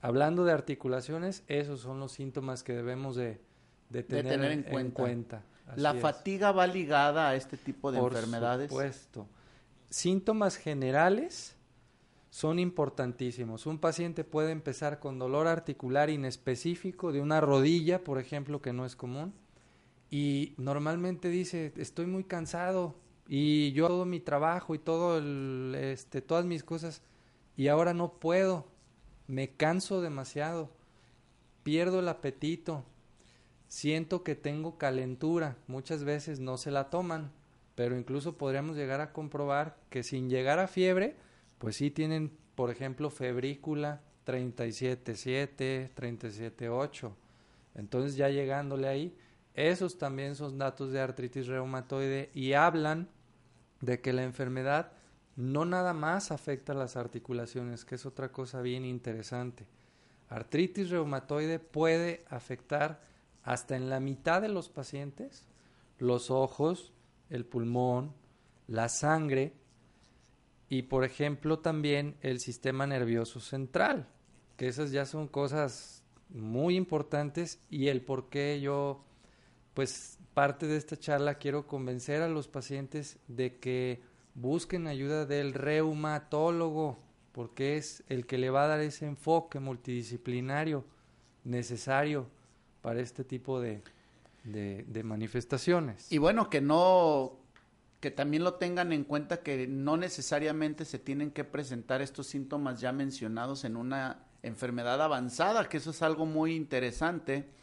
[0.00, 3.40] hablando de articulaciones, esos son los síntomas que debemos de,
[3.90, 5.42] tener, en, cuenta.
[5.76, 8.68] ¿La fatiga va ligada a este tipo de Por enfermedades?
[8.68, 9.26] Por supuesto.
[9.90, 11.56] Síntomas generales
[12.30, 13.66] son importantísimos.
[13.66, 18.84] Un paciente puede empezar con dolor articular inespecífico de una rodilla, por ejemplo, que no
[18.84, 19.34] es común,
[20.10, 22.96] y normalmente dice, estoy muy cansado
[23.28, 27.02] y yo todo mi trabajo y todo el, este, todas mis cosas
[27.56, 28.66] y ahora no puedo,
[29.26, 30.70] me canso demasiado,
[31.62, 32.84] pierdo el apetito,
[33.68, 37.30] siento que tengo calentura, muchas veces no se la toman,
[37.74, 41.16] pero incluso podríamos llegar a comprobar que sin llegar a fiebre,
[41.58, 47.12] pues sí tienen, por ejemplo, febrícula 37.7, 37.8.
[47.74, 49.16] Entonces ya llegándole ahí,
[49.54, 53.08] esos también son datos de artritis reumatoide y hablan
[53.80, 54.92] de que la enfermedad
[55.36, 59.66] no nada más afecta las articulaciones, que es otra cosa bien interesante.
[60.28, 63.00] Artritis reumatoide puede afectar
[63.42, 65.46] hasta en la mitad de los pacientes
[65.98, 66.92] los ojos,
[67.30, 68.14] el pulmón,
[68.66, 69.54] la sangre
[70.68, 74.08] y por ejemplo también el sistema nervioso central,
[74.56, 79.04] que esas ya son cosas muy importantes y el por qué yo
[79.72, 84.00] pues parte de esta charla quiero convencer a los pacientes de que
[84.34, 86.96] busquen ayuda del reumatólogo
[87.32, 90.84] porque es el que le va a dar ese enfoque multidisciplinario
[91.42, 92.28] necesario
[92.82, 93.82] para este tipo de,
[94.44, 96.06] de, de manifestaciones.
[96.12, 97.40] Y bueno, que no
[97.98, 102.80] que también lo tengan en cuenta que no necesariamente se tienen que presentar estos síntomas
[102.80, 107.57] ya mencionados en una enfermedad avanzada, que eso es algo muy interesante,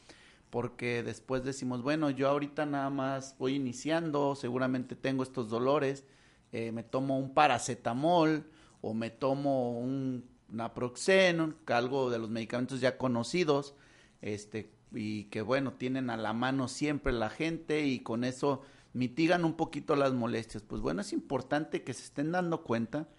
[0.50, 6.06] porque después decimos, bueno, yo ahorita nada más voy iniciando, seguramente tengo estos dolores,
[6.52, 8.50] eh, me tomo un paracetamol
[8.82, 13.76] o me tomo un naproxeno, algo de los medicamentos ya conocidos,
[14.22, 18.62] este, y que bueno, tienen a la mano siempre la gente y con eso
[18.94, 20.64] mitigan un poquito las molestias.
[20.64, 23.10] Pues bueno, es importante que se estén dando cuenta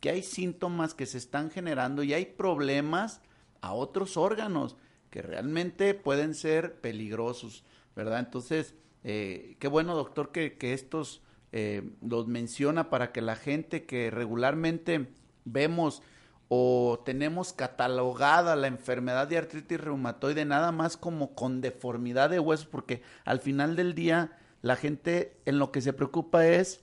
[0.00, 3.22] que hay síntomas que se están generando y hay problemas
[3.60, 4.76] a otros órganos
[5.12, 8.18] que realmente pueden ser peligrosos, ¿verdad?
[8.18, 11.22] Entonces, eh, qué bueno, doctor, que, que estos
[11.52, 15.12] eh, los menciona para que la gente que regularmente
[15.44, 16.02] vemos
[16.48, 22.66] o tenemos catalogada la enfermedad de artritis reumatoide nada más como con deformidad de huesos,
[22.66, 26.82] porque al final del día la gente en lo que se preocupa es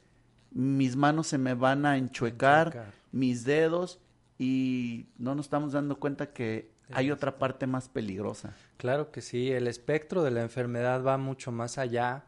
[0.52, 4.00] mis manos se me van a enchuecar, mis dedos
[4.38, 8.54] y no nos estamos dando cuenta que hay otra parte más peligrosa.
[8.78, 12.26] Claro que sí, el espectro de la enfermedad va mucho más allá.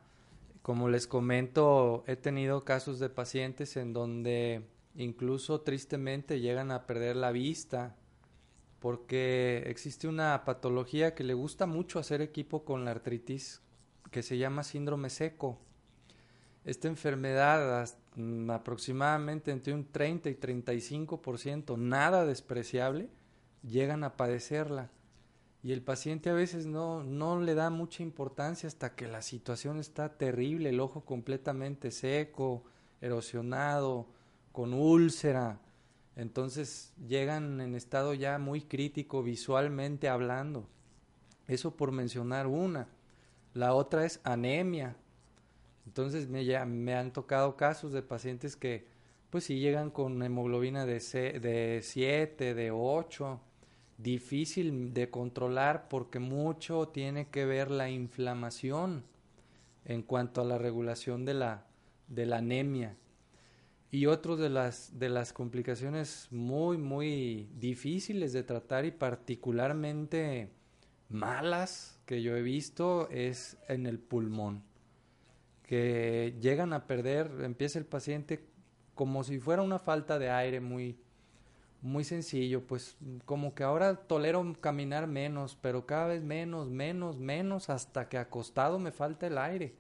[0.61, 7.15] Como les comento, he tenido casos de pacientes en donde incluso tristemente llegan a perder
[7.15, 7.95] la vista
[8.79, 13.61] porque existe una patología que le gusta mucho hacer equipo con la artritis
[14.09, 15.59] que se llama síndrome seco.
[16.65, 23.09] Esta enfermedad mm, aproximadamente entre un 30 y 35%, nada despreciable,
[23.63, 24.89] llegan a padecerla.
[25.63, 29.79] Y el paciente a veces no, no le da mucha importancia hasta que la situación
[29.79, 32.63] está terrible, el ojo completamente seco,
[32.99, 34.07] erosionado,
[34.51, 35.59] con úlcera.
[36.15, 40.67] Entonces llegan en estado ya muy crítico visualmente hablando.
[41.47, 42.87] Eso por mencionar una.
[43.53, 44.95] La otra es anemia.
[45.85, 48.87] Entonces me, ya, me han tocado casos de pacientes que
[49.29, 50.99] pues sí llegan con hemoglobina de,
[51.39, 53.39] de 7, de 8,
[54.01, 59.03] difícil de controlar porque mucho tiene que ver la inflamación
[59.85, 61.65] en cuanto a la regulación de la,
[62.07, 62.97] de la anemia.
[63.89, 70.49] Y otro de las, de las complicaciones muy, muy difíciles de tratar y particularmente
[71.09, 74.63] malas que yo he visto es en el pulmón,
[75.63, 78.45] que llegan a perder, empieza el paciente
[78.95, 80.97] como si fuera una falta de aire muy,
[81.81, 87.69] muy sencillo, pues como que ahora tolero caminar menos, pero cada vez menos, menos, menos,
[87.69, 89.73] hasta que acostado me falta el aire.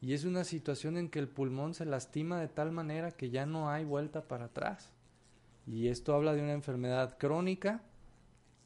[0.00, 3.46] Y es una situación en que el pulmón se lastima de tal manera que ya
[3.46, 4.92] no hay vuelta para atrás.
[5.66, 7.82] Y esto habla de una enfermedad crónica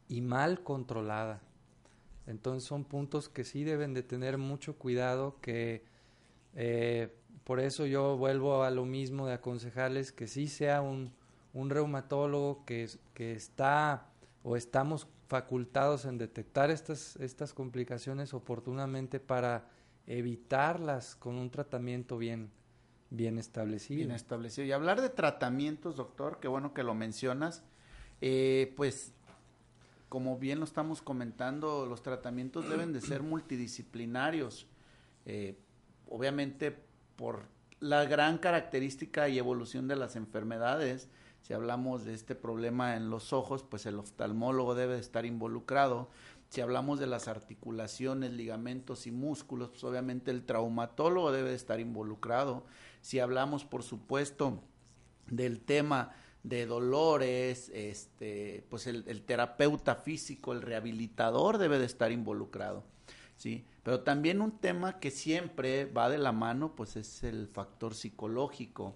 [0.09, 1.41] y mal controlada.
[2.27, 5.85] Entonces son puntos que sí deben de tener mucho cuidado, que
[6.55, 11.13] eh, por eso yo vuelvo a lo mismo de aconsejarles que sí sea un,
[11.55, 14.09] un reumatólogo que, que está
[14.43, 19.69] o estamos facultados en detectar estas, estas complicaciones oportunamente para
[20.07, 22.51] evitarlas con un tratamiento bien,
[23.11, 23.99] bien establecido.
[23.99, 24.67] Bien establecido.
[24.67, 27.63] Y hablar de tratamientos, doctor, qué bueno que lo mencionas.
[28.21, 29.13] Eh, pues,
[30.09, 34.67] como bien lo estamos comentando, los tratamientos deben de ser multidisciplinarios.
[35.25, 35.57] Eh,
[36.11, 36.77] obviamente,
[37.17, 37.45] por
[37.81, 41.09] la gran característica y evolución de las enfermedades,
[41.43, 46.09] si hablamos de este problema en los ojos, pues el oftalmólogo debe de estar involucrado.
[46.49, 51.81] Si hablamos de las articulaciones, ligamentos y músculos, pues obviamente el traumatólogo debe de estar
[51.81, 52.65] involucrado.
[53.01, 54.63] Si hablamos, por supuesto,
[55.27, 56.15] del tema
[56.45, 62.85] de dolores, este, pues el, el, terapeuta físico, el rehabilitador debe de estar involucrado,
[63.37, 63.65] ¿sí?
[63.83, 68.95] Pero también un tema que siempre va de la mano, pues es el factor psicológico,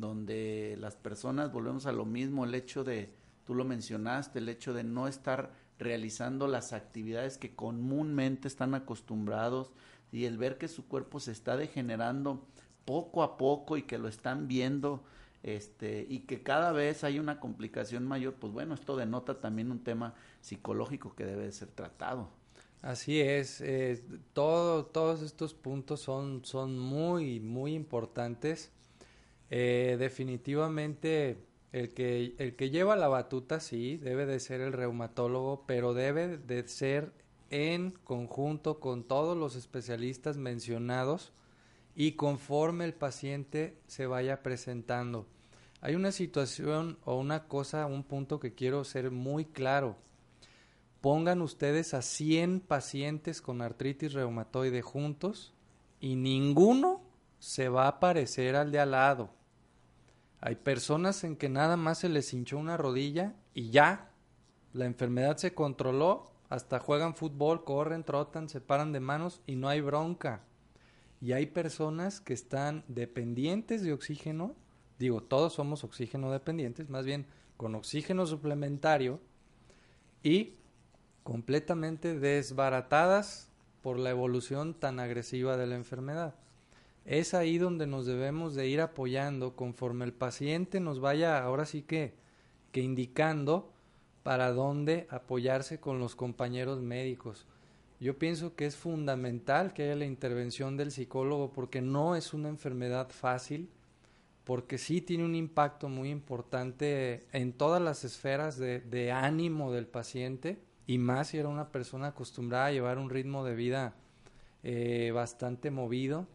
[0.00, 3.12] donde las personas, volvemos a lo mismo, el hecho de,
[3.44, 9.72] tú lo mencionaste, el hecho de no estar realizando las actividades que comúnmente están acostumbrados
[10.12, 12.46] y el ver que su cuerpo se está degenerando
[12.84, 15.04] poco a poco y que lo están viendo
[15.42, 19.82] este y que cada vez hay una complicación mayor, pues bueno, esto denota también un
[19.82, 22.28] tema psicológico que debe de ser tratado.
[22.82, 28.72] Así es, eh, todo, todos estos puntos son, son muy, muy importantes.
[29.50, 31.38] Eh, definitivamente
[31.72, 36.38] el que, el que lleva la batuta, sí, debe de ser el reumatólogo, pero debe
[36.38, 37.12] de ser
[37.50, 41.32] en conjunto con todos los especialistas mencionados
[41.94, 45.26] y conforme el paciente se vaya presentando.
[45.80, 49.96] Hay una situación o una cosa, un punto que quiero ser muy claro.
[51.00, 55.54] Pongan ustedes a 100 pacientes con artritis reumatoide juntos
[55.98, 57.02] y ninguno
[57.38, 59.39] se va a parecer al de al lado.
[60.40, 64.10] Hay personas en que nada más se les hinchó una rodilla y ya,
[64.72, 69.68] la enfermedad se controló, hasta juegan fútbol, corren, trotan, se paran de manos y no
[69.68, 70.42] hay bronca.
[71.20, 74.56] Y hay personas que están dependientes de oxígeno,
[74.98, 77.26] digo, todos somos oxígeno dependientes, más bien
[77.56, 79.20] con oxígeno suplementario
[80.22, 80.54] y
[81.22, 83.50] completamente desbaratadas
[83.82, 86.34] por la evolución tan agresiva de la enfermedad.
[87.04, 91.82] Es ahí donde nos debemos de ir apoyando conforme el paciente nos vaya ahora sí
[91.82, 92.14] que,
[92.72, 93.72] que indicando
[94.22, 97.46] para dónde apoyarse con los compañeros médicos.
[98.00, 102.48] Yo pienso que es fundamental que haya la intervención del psicólogo porque no es una
[102.48, 103.70] enfermedad fácil,
[104.44, 110.58] porque sí tiene un impacto muy importante en todas las esferas de, ánimo del paciente
[110.86, 113.94] y más si era una persona acostumbrada a llevar un ritmo de vida
[114.62, 116.26] eh, bastante movido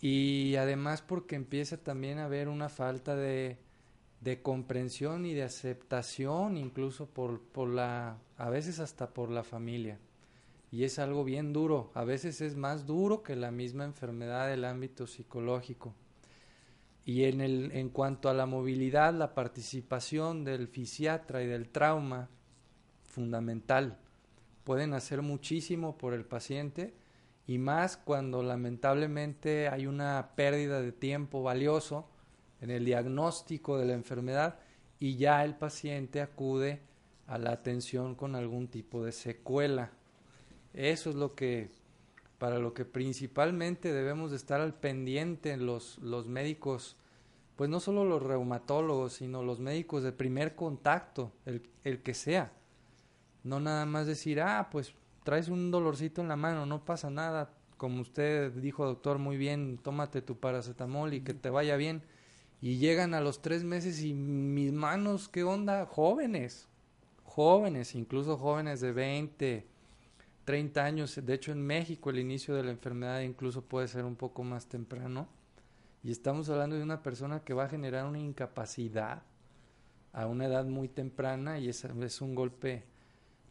[0.00, 3.58] y además porque empieza también a haber una falta de,
[4.20, 9.98] de comprensión y de aceptación incluso por, por la, a veces hasta por la familia.
[10.70, 14.64] Y es algo bien duro, a veces es más duro que la misma enfermedad del
[14.64, 15.94] ámbito psicológico.
[17.06, 22.28] Y en, el, en cuanto a la movilidad, la participación del fisiatra y del trauma,
[23.04, 23.98] fundamental.
[24.64, 26.92] Pueden hacer muchísimo por el paciente
[27.48, 32.06] y más cuando lamentablemente hay una pérdida de tiempo valioso
[32.60, 34.58] en el diagnóstico de la enfermedad
[35.00, 36.82] y ya el paciente acude
[37.26, 39.92] a la atención con algún tipo de secuela.
[40.74, 41.70] Eso es lo que
[42.36, 46.98] para lo que principalmente debemos de estar al pendiente los, los médicos,
[47.56, 52.52] pues no solo los reumatólogos, sino los médicos de primer contacto, el, el que sea.
[53.42, 54.92] No nada más decir, ah, pues
[55.28, 59.76] traes un dolorcito en la mano, no pasa nada, como usted dijo, doctor, muy bien,
[59.76, 62.02] tómate tu paracetamol y que te vaya bien.
[62.62, 65.84] Y llegan a los tres meses y mis manos, ¿qué onda?
[65.84, 66.66] Jóvenes,
[67.24, 69.66] jóvenes, incluso jóvenes de 20,
[70.46, 71.20] 30 años.
[71.22, 74.64] De hecho, en México el inicio de la enfermedad incluso puede ser un poco más
[74.64, 75.28] temprano.
[76.02, 79.24] Y estamos hablando de una persona que va a generar una incapacidad
[80.14, 82.86] a una edad muy temprana y es, es un golpe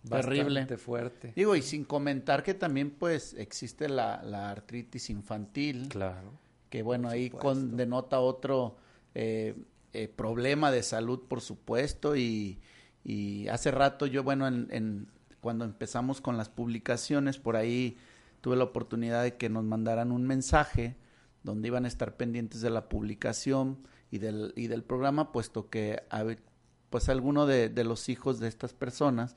[0.10, 0.66] Terrible.
[0.78, 1.34] fuerte.
[1.36, 5.88] Digo, y sin comentar que también pues existe la, la artritis infantil.
[5.90, 6.32] Claro.
[6.70, 8.78] Que bueno, ahí con, denota otro
[9.16, 9.56] eh,
[9.94, 12.16] eh, problema de salud, por supuesto.
[12.16, 12.60] Y,
[13.04, 15.08] y hace rato yo, bueno, en, en,
[15.42, 17.98] cuando empezamos con las publicaciones, por ahí
[18.42, 20.96] tuve la oportunidad de que nos mandaran un mensaje
[21.44, 23.80] donde iban a estar pendientes de la publicación
[24.12, 26.02] y del, y del programa, puesto que
[26.90, 29.36] pues alguno de, de los hijos de estas personas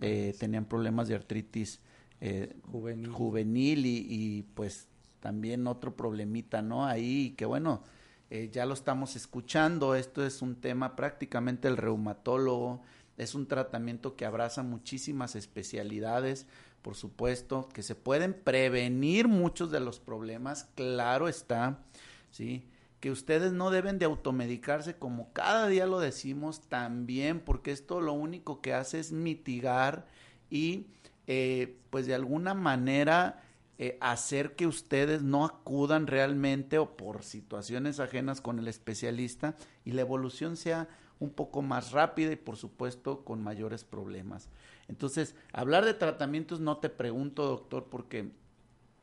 [0.00, 1.80] eh, tenían problemas de artritis
[2.20, 4.88] eh, juvenil, juvenil y, y, pues
[5.20, 6.86] también otro problemita, ¿no?
[6.86, 7.82] Ahí que bueno,
[8.30, 12.80] eh, ya lo estamos escuchando, esto es un tema prácticamente el reumatólogo,
[13.18, 16.46] es un tratamiento que abraza muchísimas especialidades,
[16.80, 21.82] por supuesto, que se pueden prevenir muchos de los problemas, claro está,
[22.30, 22.68] ¿sí?
[23.00, 28.12] Que ustedes no deben de automedicarse como cada día lo decimos también, porque esto lo
[28.12, 30.06] único que hace es mitigar
[30.50, 30.86] y
[31.26, 33.42] eh, pues de alguna manera
[33.78, 39.92] eh, hacer que ustedes no acudan realmente o por situaciones ajenas con el especialista y
[39.92, 40.88] la evolución sea
[41.18, 44.50] un poco más rápida y por supuesto con mayores problemas.
[44.88, 48.32] Entonces, hablar de tratamientos no te pregunto, doctor, porque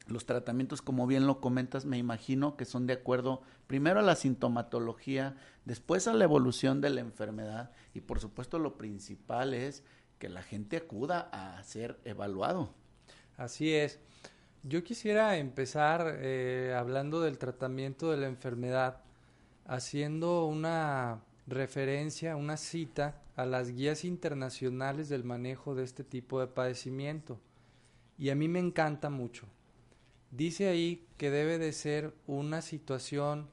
[0.09, 4.15] los tratamientos, como bien lo comentas, me imagino que son de acuerdo primero a la
[4.15, 5.35] sintomatología,
[5.65, 9.83] después a la evolución de la enfermedad y por supuesto lo principal es
[10.19, 12.73] que la gente acuda a ser evaluado.
[13.37, 13.99] Así es.
[14.63, 19.01] Yo quisiera empezar eh, hablando del tratamiento de la enfermedad,
[19.65, 26.47] haciendo una referencia, una cita a las guías internacionales del manejo de este tipo de
[26.47, 27.39] padecimiento.
[28.17, 29.47] Y a mí me encanta mucho.
[30.31, 33.49] Dice ahí que debe de ser una situación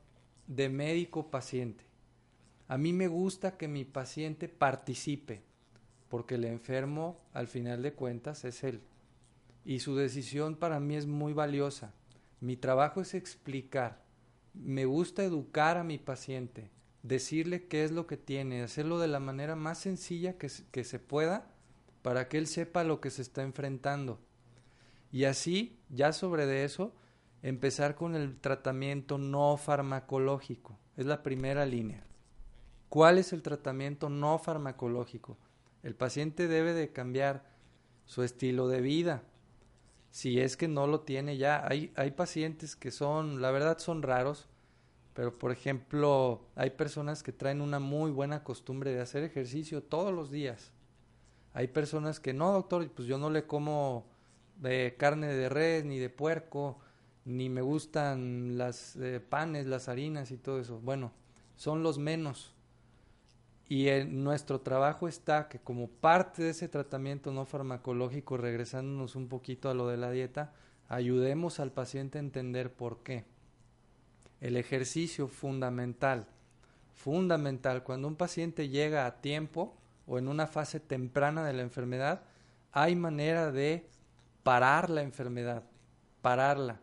[0.46, 1.84] de médico-paciente.
[2.66, 5.42] A mí me gusta que mi paciente participe,
[6.08, 8.80] porque el enfermo, al final de cuentas, es él.
[9.64, 11.94] Y su decisión para mí es muy valiosa.
[12.40, 14.02] Mi trabajo es explicar.
[14.52, 16.70] Me gusta educar a mi paciente,
[17.02, 20.98] decirle qué es lo que tiene, hacerlo de la manera más sencilla que, que se
[20.98, 21.50] pueda
[22.02, 24.20] para que él sepa lo que se está enfrentando.
[25.14, 26.92] Y así, ya sobre de eso,
[27.40, 30.76] empezar con el tratamiento no farmacológico.
[30.96, 32.04] Es la primera línea.
[32.88, 35.38] ¿Cuál es el tratamiento no farmacológico?
[35.84, 37.48] El paciente debe de cambiar
[38.06, 39.22] su estilo de vida.
[40.10, 44.02] Si es que no lo tiene ya, hay, hay pacientes que son, la verdad son
[44.02, 44.48] raros,
[45.12, 50.12] pero por ejemplo, hay personas que traen una muy buena costumbre de hacer ejercicio todos
[50.12, 50.72] los días.
[51.52, 54.12] Hay personas que no, doctor, pues yo no le como
[54.56, 56.78] de carne de res ni de puerco,
[57.24, 60.80] ni me gustan las eh, panes, las harinas y todo eso.
[60.80, 61.12] Bueno,
[61.56, 62.54] son los menos.
[63.68, 69.28] Y en nuestro trabajo está que como parte de ese tratamiento no farmacológico, regresándonos un
[69.28, 70.52] poquito a lo de la dieta,
[70.88, 73.24] ayudemos al paciente a entender por qué.
[74.40, 76.26] El ejercicio fundamental,
[76.94, 79.74] fundamental, cuando un paciente llega a tiempo
[80.06, 82.22] o en una fase temprana de la enfermedad,
[82.70, 83.88] hay manera de
[84.44, 85.64] parar la enfermedad,
[86.22, 86.80] pararla.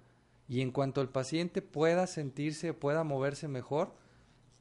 [0.50, 3.96] Y en cuanto el paciente pueda sentirse, pueda moverse mejor,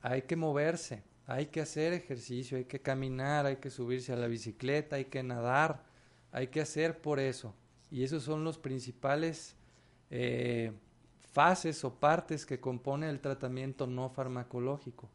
[0.01, 4.27] hay que moverse hay que hacer ejercicio, hay que caminar, hay que subirse a la
[4.27, 5.85] bicicleta, hay que nadar,
[6.33, 7.55] hay que hacer por eso.
[7.89, 9.55] Y esos son los principales
[10.11, 10.73] eh,
[11.33, 15.09] fases o partes que compone el tratamiento no farmacológico.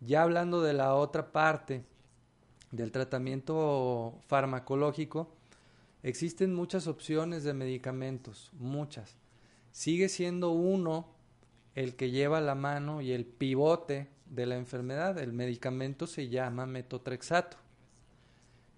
[0.00, 1.82] Ya hablando de la otra parte
[2.70, 5.32] del tratamiento farmacológico,
[6.06, 9.16] existen muchas opciones de medicamentos, muchas.
[9.72, 11.08] Sigue siendo uno
[11.74, 15.18] el que lleva la mano y el pivote de la enfermedad.
[15.18, 17.56] El medicamento se llama metotrexato.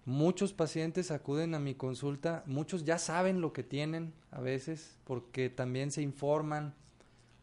[0.05, 5.51] Muchos pacientes acuden a mi consulta, muchos ya saben lo que tienen a veces porque
[5.51, 6.73] también se informan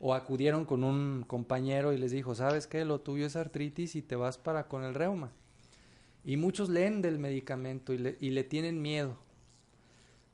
[0.00, 2.84] o acudieron con un compañero y les dijo, ¿sabes qué?
[2.84, 5.30] Lo tuyo es artritis y te vas para con el reuma.
[6.24, 9.24] Y muchos leen del medicamento y le, y le tienen miedo.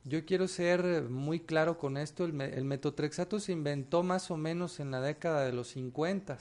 [0.05, 4.81] Yo quiero ser muy claro con esto, el, el, metotrexato se inventó más o menos
[4.81, 6.37] en la década de los 50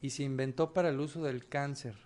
[0.00, 1.96] y se inventó para el uso del cáncer.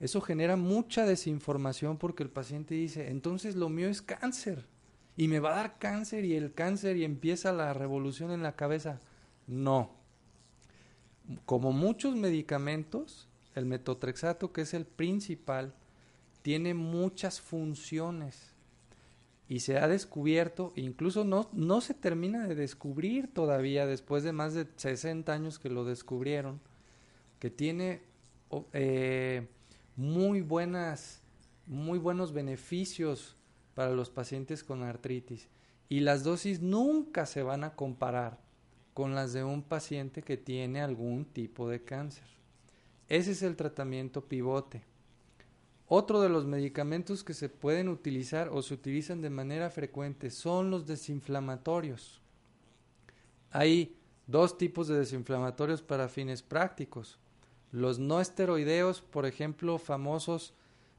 [0.00, 4.64] Eso genera mucha desinformación porque el paciente dice, entonces lo mío es cáncer
[5.18, 8.56] y me va a dar cáncer y el cáncer y empieza la revolución en la
[8.56, 9.00] cabeza.
[9.46, 9.90] No.
[11.44, 15.74] Como muchos medicamentos, el metotrexato, que es el principal,
[16.42, 18.55] tiene muchas funciones
[19.48, 24.54] y se ha descubierto, incluso no, no se termina de descubrir todavía después de más
[24.54, 26.60] de 60 años que lo descubrieron,
[27.38, 28.02] que tiene
[28.72, 29.46] eh,
[29.94, 31.22] muy buenas,
[31.66, 33.36] muy buenos beneficios
[33.74, 35.48] para los pacientes con artritis.
[35.88, 38.40] Y las dosis nunca se van a comparar
[38.94, 42.26] con las de un paciente que tiene algún tipo de cáncer.
[43.08, 44.82] Ese es el tratamiento pivote.
[45.88, 50.70] Otro de los medicamentos que se pueden utilizar o se utilizan de manera frecuente son
[50.70, 52.20] los desinflamatorios.
[53.52, 57.18] Hay dos tipos de desinflamatorios para fines prácticos.
[57.70, 60.54] Los no esteroideos, por ejemplo, famosos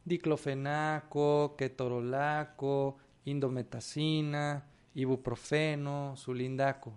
[0.06, 4.66] diclofenaco, ketorolaco, indometacina,
[4.96, 6.94] ibuprofeno, sulindaco,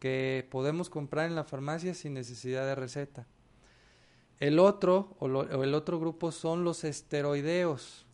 [0.00, 3.26] que podemos comprar en la farmacia sin necesidad de receta.
[4.40, 8.06] El otro, o, o el otro grupo son los esteroideos.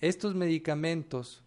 [0.00, 1.42] Estos medicamentos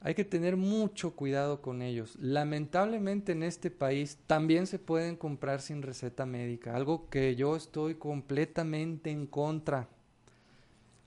[0.00, 2.16] Hay que tener mucho cuidado con ellos.
[2.20, 7.94] Lamentablemente en este país también se pueden comprar sin receta médica, algo que yo estoy
[7.94, 9.88] completamente en contra.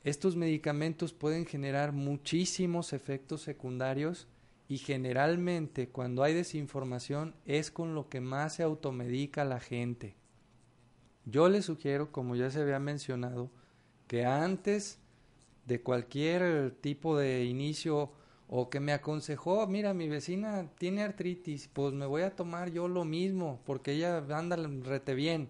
[0.04, 4.28] Estos medicamentos pueden generar muchísimos efectos secundarios
[4.68, 10.16] y generalmente cuando hay desinformación es con lo que más se automedica la gente.
[11.30, 13.52] Yo les sugiero, como ya se había mencionado,
[14.08, 14.98] que antes
[15.66, 18.14] de cualquier tipo de inicio
[18.48, 22.88] o que me aconsejó, mira, mi vecina tiene artritis, pues me voy a tomar yo
[22.88, 25.50] lo mismo, porque ella anda rete bien.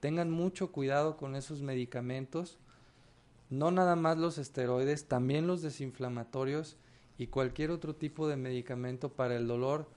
[0.00, 2.58] Tengan mucho cuidado con esos medicamentos,
[3.48, 6.76] no nada más los esteroides, también los desinflamatorios
[7.16, 9.88] y cualquier otro tipo de medicamento para el dolor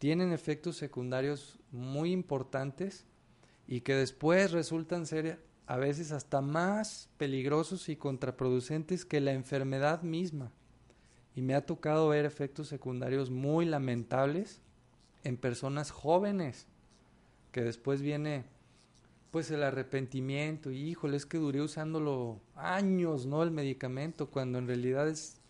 [0.00, 3.06] tienen efectos secundarios muy importantes
[3.66, 10.02] y que después resultan ser a veces hasta más peligrosos y contraproducentes que la enfermedad
[10.02, 10.52] misma.
[11.34, 14.62] Y me ha tocado ver efectos secundarios muy lamentables
[15.24, 16.66] en personas jóvenes,
[17.50, 18.44] que después viene
[19.30, 23.42] pues el arrepentimiento y híjole, es que duré usándolo años, ¿no?
[23.42, 25.40] El medicamento, cuando en realidad es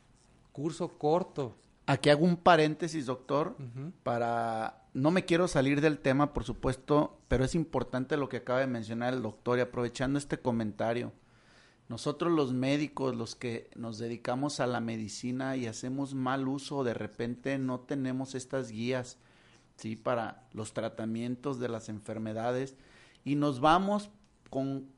[0.50, 1.54] curso corto.
[1.86, 3.56] Aquí hago un paréntesis, doctor,
[4.02, 4.82] para...
[4.92, 8.66] No me quiero salir del tema, por supuesto, pero es importante lo que acaba de
[8.66, 11.12] mencionar el doctor y aprovechando este comentario.
[11.88, 16.94] Nosotros los médicos, los que nos dedicamos a la medicina y hacemos mal uso, de
[16.94, 19.18] repente no tenemos estas guías,
[19.76, 19.94] ¿sí?
[19.94, 22.76] Para los tratamientos de las enfermedades
[23.24, 24.10] y nos vamos
[24.50, 24.88] con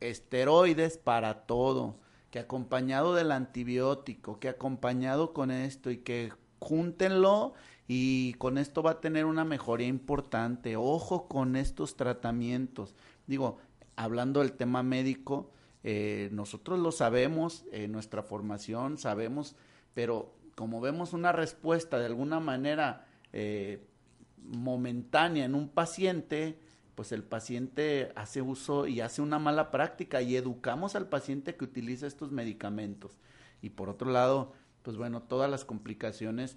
[0.00, 1.96] esteroides para todo
[2.30, 7.54] que acompañado del antibiótico, que acompañado con esto y que júntenlo
[7.88, 10.76] y con esto va a tener una mejoría importante.
[10.76, 12.94] Ojo con estos tratamientos.
[13.26, 13.58] Digo,
[13.94, 15.50] hablando del tema médico,
[15.84, 19.54] eh, nosotros lo sabemos, en nuestra formación sabemos,
[19.94, 23.86] pero como vemos una respuesta de alguna manera eh,
[24.42, 26.58] momentánea en un paciente,
[26.96, 31.64] pues el paciente hace uso y hace una mala práctica y educamos al paciente que
[31.64, 33.18] utiliza estos medicamentos.
[33.62, 36.56] Y por otro lado, pues bueno, todas las complicaciones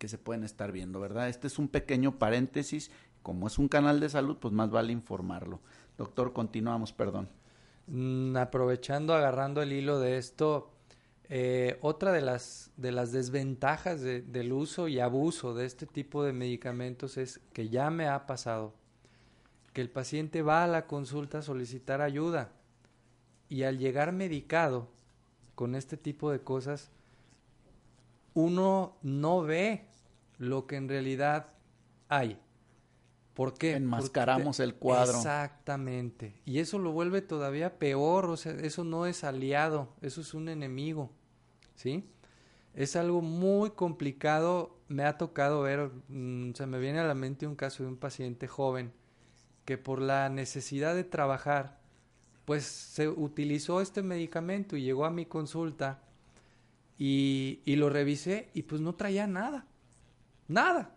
[0.00, 1.28] que se pueden estar viendo, ¿verdad?
[1.28, 2.90] Este es un pequeño paréntesis,
[3.22, 5.60] como es un canal de salud, pues más vale informarlo.
[5.98, 7.28] Doctor, continuamos, perdón.
[7.86, 10.70] Mm, aprovechando, agarrando el hilo de esto,
[11.28, 16.32] eh, otra de las, de las desventajas del uso y abuso de este tipo de
[16.32, 18.72] medicamentos es que ya me ha pasado
[19.74, 22.52] que el paciente va a la consulta a solicitar ayuda
[23.50, 24.88] y al llegar medicado
[25.54, 26.90] con este tipo de cosas,
[28.32, 29.89] uno no ve
[30.40, 31.52] lo que en realidad
[32.08, 32.38] hay.
[33.34, 33.76] ¿Por qué?
[33.76, 35.16] Enmascaramos el cuadro.
[35.16, 36.40] Exactamente.
[36.46, 40.48] Y eso lo vuelve todavía peor, o sea, eso no es aliado, eso es un
[40.48, 41.12] enemigo.
[41.76, 42.10] ¿Sí?
[42.74, 44.78] Es algo muy complicado.
[44.88, 47.96] Me ha tocado ver, mm, se me viene a la mente un caso de un
[47.96, 48.92] paciente joven
[49.66, 51.80] que por la necesidad de trabajar,
[52.46, 56.02] pues se utilizó este medicamento y llegó a mi consulta
[56.98, 59.66] y, y lo revisé y pues no traía nada,
[60.50, 60.96] nada.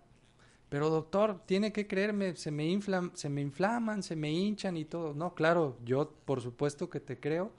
[0.70, 4.86] Pero doctor, tiene que creerme, se me, inflam, se me inflaman, se me hinchan y
[4.86, 5.14] todo.
[5.14, 7.52] No, claro, yo por supuesto que te creo,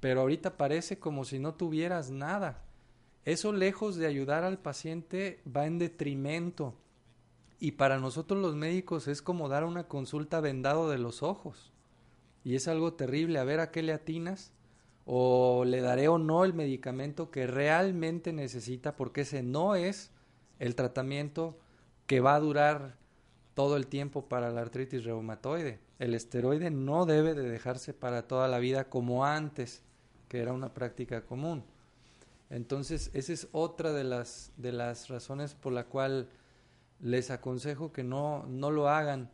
[0.00, 2.62] pero ahorita parece como si no tuvieras nada.
[3.24, 6.74] Eso lejos de ayudar al paciente va en detrimento
[7.58, 11.72] y para nosotros los médicos es como dar una consulta vendado de los ojos.
[12.44, 14.52] Y es algo terrible, a ver a qué le atinas
[15.06, 20.10] o le daré o no el medicamento que realmente necesita porque ese no es
[20.58, 21.58] el tratamiento
[22.06, 22.96] que va a durar
[23.54, 25.80] todo el tiempo para la artritis reumatoide.
[25.98, 29.82] El esteroide no debe de dejarse para toda la vida como antes,
[30.28, 31.64] que era una práctica común.
[32.50, 36.28] Entonces, esa es otra de las, de las razones por la cual
[37.00, 39.30] les aconsejo que no, no lo hagan.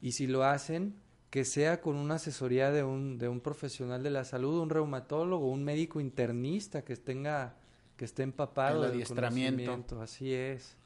[0.00, 0.96] Y si lo hacen,
[1.30, 5.50] que sea con una asesoría de un, de un profesional de la salud, un reumatólogo,
[5.50, 7.56] un médico internista que tenga,
[7.96, 10.00] que esté empapado El adiestramiento.
[10.00, 10.76] Así es,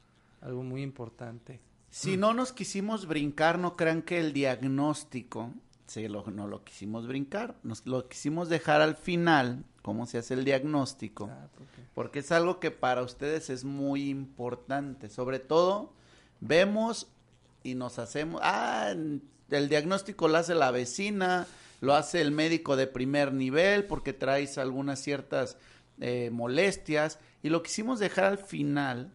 [0.41, 1.59] algo muy importante.
[1.89, 5.51] Si no nos quisimos brincar, no crean que el diagnóstico,
[5.87, 10.35] sí, lo, no lo quisimos brincar, nos lo quisimos dejar al final, cómo se hace
[10.35, 11.49] el diagnóstico, ah,
[11.93, 15.91] porque es algo que para ustedes es muy importante, sobre todo
[16.39, 17.07] vemos
[17.61, 18.93] y nos hacemos, ah,
[19.49, 21.45] el diagnóstico lo hace la vecina,
[21.81, 25.57] lo hace el médico de primer nivel porque traes algunas ciertas
[26.01, 29.13] eh, molestias y lo quisimos dejar al final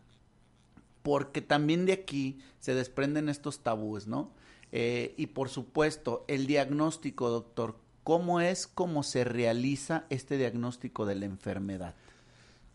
[1.03, 4.33] porque también de aquí se desprenden estos tabúes, ¿no?
[4.73, 11.15] Eh, y por supuesto, el diagnóstico, doctor, ¿cómo es cómo se realiza este diagnóstico de
[11.15, 11.95] la enfermedad?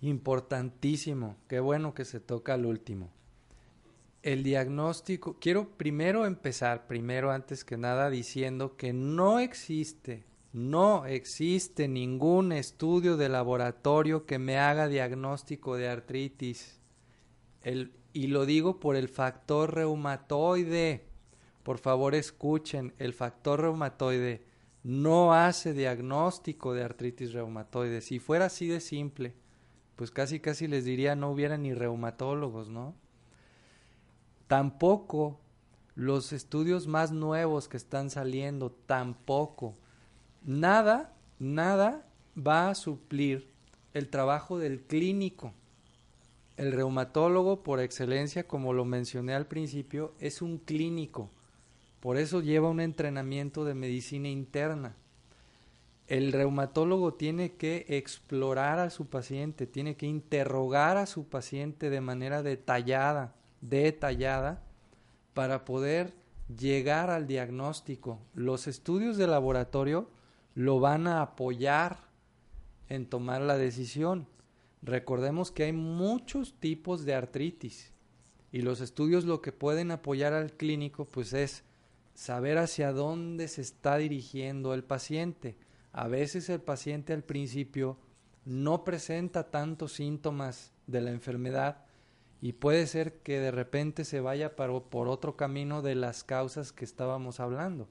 [0.02, 3.10] Importantísimo, qué bueno que se toca al último.
[4.24, 10.24] El diagnóstico, quiero primero empezar, primero antes que nada, diciendo que no existe,
[10.54, 16.80] no existe ningún estudio de laboratorio que me haga diagnóstico de artritis.
[17.62, 21.06] El, y lo digo por el factor reumatoide.
[21.64, 24.44] Por favor escuchen, el factor reumatoide
[24.84, 28.02] no hace diagnóstico de artritis reumatoide.
[28.02, 29.36] Si fuera así de simple,
[29.96, 32.96] pues casi casi les diría no hubiera ni reumatólogos, ¿no?
[34.48, 35.40] Tampoco
[35.94, 39.76] los estudios más nuevos que están saliendo, tampoco.
[40.44, 43.48] Nada, nada va a suplir
[43.94, 45.54] el trabajo del clínico.
[46.58, 51.30] El reumatólogo, por excelencia, como lo mencioné al principio, es un clínico.
[52.00, 54.96] Por eso lleva un entrenamiento de medicina interna.
[56.08, 62.02] El reumatólogo tiene que explorar a su paciente, tiene que interrogar a su paciente de
[62.02, 64.64] manera detallada, detallada,
[65.36, 66.14] para poder
[66.58, 68.20] llegar al diagnóstico.
[68.34, 70.10] Los estudios de laboratorio
[70.56, 72.10] lo van a apoyar
[72.90, 74.28] en tomar la decisión.
[74.82, 77.94] Recordemos que hay muchos tipos de artritis
[78.52, 81.64] y los estudios lo que pueden apoyar al clínico pues es
[82.14, 85.58] saber hacia dónde se está dirigiendo el paciente.
[85.94, 87.98] A veces el paciente al principio
[88.44, 91.86] no presenta tantos síntomas de la enfermedad
[92.42, 96.86] y puede ser que de repente se vaya por otro camino de las causas que
[96.86, 97.88] estábamos hablando.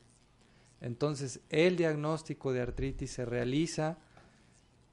[0.81, 3.99] Entonces, el diagnóstico de artritis se realiza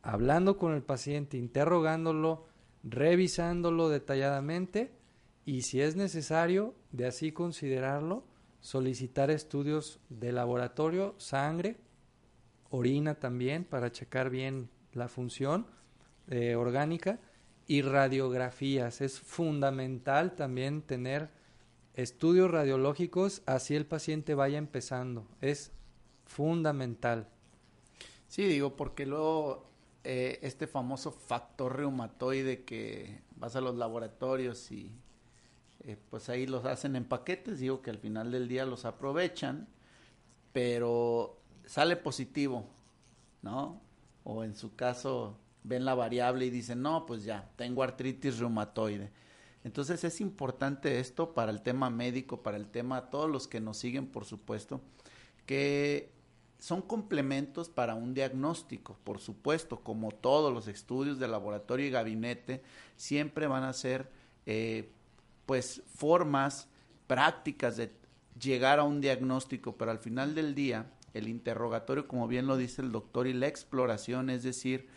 [0.02, 2.48] hablando con el paciente, interrogándolo,
[2.84, 4.92] revisándolo detalladamente
[5.46, 8.26] y si es necesario, de así considerarlo,
[8.60, 11.78] solicitar estudios de laboratorio, sangre,
[12.70, 15.68] orina también para checar bien la función
[16.28, 17.20] eh, orgánica
[17.66, 19.00] y radiografías.
[19.00, 21.30] Es fundamental también tener
[21.94, 25.28] estudios radiológicos así el paciente vaya empezando.
[25.40, 25.72] Es
[26.28, 27.28] fundamental.
[28.28, 29.68] Sí, digo, porque luego
[30.04, 34.94] eh, este famoso factor reumatoide que vas a los laboratorios y
[35.82, 39.68] eh, pues ahí los hacen en paquetes, digo que al final del día los aprovechan,
[40.52, 42.68] pero sale positivo,
[43.42, 43.82] ¿no?
[44.24, 49.12] O en su caso ven la variable y dicen, no, pues ya, tengo artritis reumatoide.
[49.64, 53.78] Entonces es importante esto para el tema médico, para el tema, todos los que nos
[53.78, 54.82] siguen, por supuesto,
[55.46, 56.17] que
[56.60, 62.64] son complementos para un diagnóstico, por supuesto, como todos los estudios de laboratorio y gabinete,
[62.96, 64.10] siempre van a ser
[64.46, 64.90] eh,
[65.46, 66.68] pues formas
[67.06, 67.92] prácticas de
[68.40, 72.82] llegar a un diagnóstico, pero al final del día, el interrogatorio, como bien lo dice
[72.82, 74.88] el doctor, y la exploración, es decir,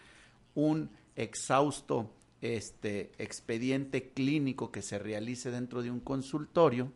[0.55, 6.93] un exhausto este expediente clínico que se realice dentro de un consultorio,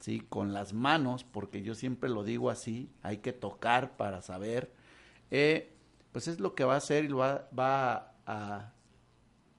[0.00, 0.20] ¿sí?
[0.20, 4.72] Con las manos, porque yo siempre lo digo así, hay que tocar para saber,
[5.30, 5.72] eh,
[6.12, 8.72] pues es lo que va a hacer y lo va, a,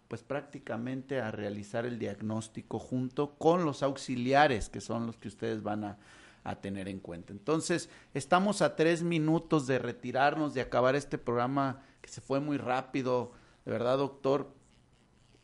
[0.07, 5.61] pues prácticamente a realizar el diagnóstico junto con los auxiliares, que son los que ustedes
[5.61, 5.97] van a,
[6.43, 7.31] a tener en cuenta.
[7.33, 12.57] Entonces, estamos a tres minutos de retirarnos, de acabar este programa que se fue muy
[12.57, 13.33] rápido,
[13.65, 14.51] de verdad, doctor.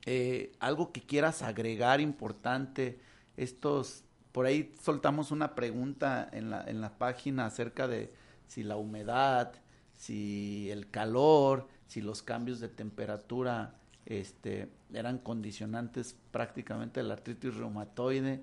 [0.08, 3.00] Eh, algo que quieras agregar importante,
[3.38, 4.05] estos
[4.36, 8.11] por ahí soltamos una pregunta en la, en la página acerca de
[8.47, 9.53] si la humedad,
[9.93, 13.75] si el calor, si los cambios de temperatura
[14.05, 18.41] este, eran condicionantes prácticamente de la artritis reumatoide.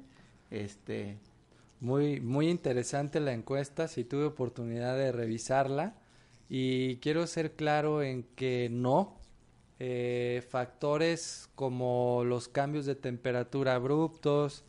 [0.51, 1.19] Este.
[1.81, 5.95] Muy, muy interesante la encuesta, si tuve oportunidad de revisarla
[6.49, 9.21] y quiero ser claro en que no.
[9.79, 14.65] Eh, factores como los cambios de temperatura abruptos,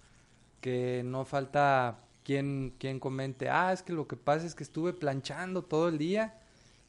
[0.64, 5.61] que no falta quien, comente, ah, es que lo que pasa es que estuve planchando
[5.61, 6.39] todo el día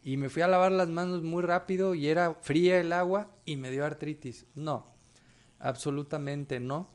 [0.04, 3.56] y me fui a lavar las manos muy rápido y era fría el agua y
[3.56, 4.46] me dio artritis.
[4.54, 4.86] No,
[5.58, 6.88] absolutamente no.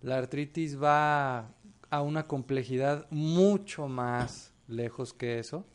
[0.00, 1.50] La artritis va
[1.90, 5.66] a una complejidad mucho más lejos que eso.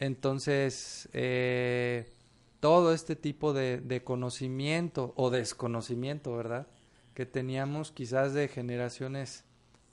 [0.00, 2.12] Entonces, eh,
[2.58, 6.66] todo este tipo de, de conocimiento o desconocimiento, ¿verdad?
[7.14, 9.44] Que teníamos quizás de generaciones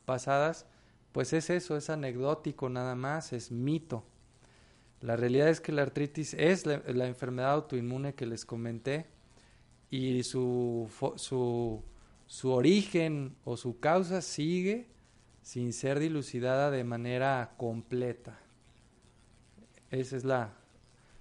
[0.08, 0.66] pasadas,
[1.12, 4.05] pues es eso, es anecdótico nada más, es mito.
[5.01, 9.05] La realidad es que la artritis es la, enfermedad autoinmune que les comenté
[9.91, 11.84] y su, su,
[12.26, 14.88] su origen o su causa sigue
[15.43, 18.39] sin ser dilucidada de manera completa.
[19.91, 20.53] Esa es la,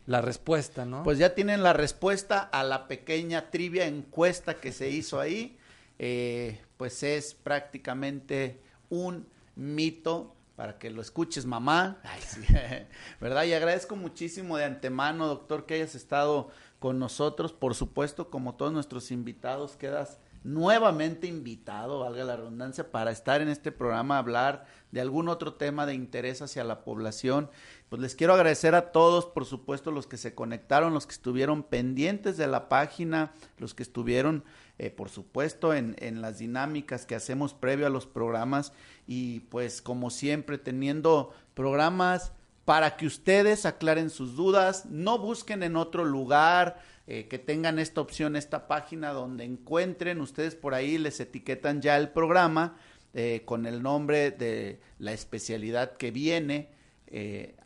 [0.07, 1.03] la respuesta, ¿no?
[1.03, 5.59] Pues ya tienen la respuesta a la pequeña trivia encuesta que se hizo ahí.
[5.99, 11.99] Eh, pues es prácticamente un mito para que lo escuches, mamá.
[12.03, 12.41] Ay, sí.
[13.21, 13.45] ¿Verdad?
[13.45, 17.53] Y agradezco muchísimo de antemano, doctor, que hayas estado con nosotros.
[17.53, 23.49] Por supuesto, como todos nuestros invitados, quedas nuevamente invitado, valga la redundancia, para estar en
[23.49, 27.51] este programa, hablar de algún otro tema de interés hacia la población.
[27.89, 31.65] Pues les quiero agradecer a todos, por supuesto, los que se conectaron, los que estuvieron
[31.65, 34.45] pendientes de la página, los que estuvieron,
[34.79, 38.73] eh, por supuesto, en, en las dinámicas que hacemos previo a los programas
[39.07, 42.33] y pues como siempre teniendo programas
[42.67, 48.03] para que ustedes aclaren sus dudas, no busquen en otro lugar, eh, que tengan esta
[48.03, 52.77] opción, esta página donde encuentren, ustedes por ahí les etiquetan ya el programa
[53.15, 56.75] eh, con el nombre de la especialidad que viene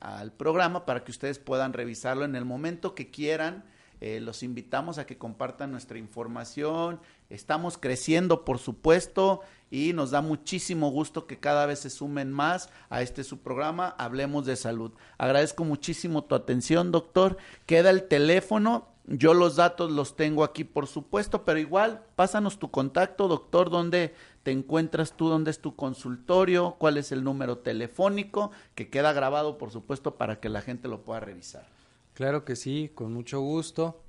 [0.01, 3.65] al programa para que ustedes puedan revisarlo en el momento que quieran.
[4.01, 7.01] Los invitamos a que compartan nuestra información.
[7.29, 9.41] Estamos creciendo, por supuesto,
[9.71, 13.95] y nos da muchísimo gusto que cada vez se sumen más a este su programa,
[13.99, 14.93] Hablemos de Salud.
[15.19, 17.37] Agradezco muchísimo tu atención, doctor.
[17.67, 22.71] Queda el teléfono yo los datos los tengo aquí, por supuesto, pero igual, pásanos tu
[22.71, 28.53] contacto, doctor, dónde te encuentras tú, dónde es tu consultorio, cuál es el número telefónico,
[28.77, 31.67] que queda grabado, por supuesto, para que la gente lo pueda revisar.
[32.21, 34.03] Claro que sí, con mucho gusto.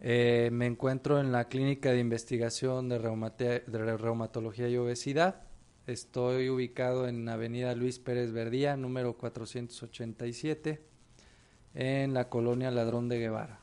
[0.00, 5.42] Eh, me encuentro en la Clínica de Investigación de, de Reumatología y Obesidad.
[5.86, 10.82] Estoy ubicado en Avenida Luis Pérez Verdía, número 487,
[11.76, 13.60] en la colonia Ladrón de Guevara.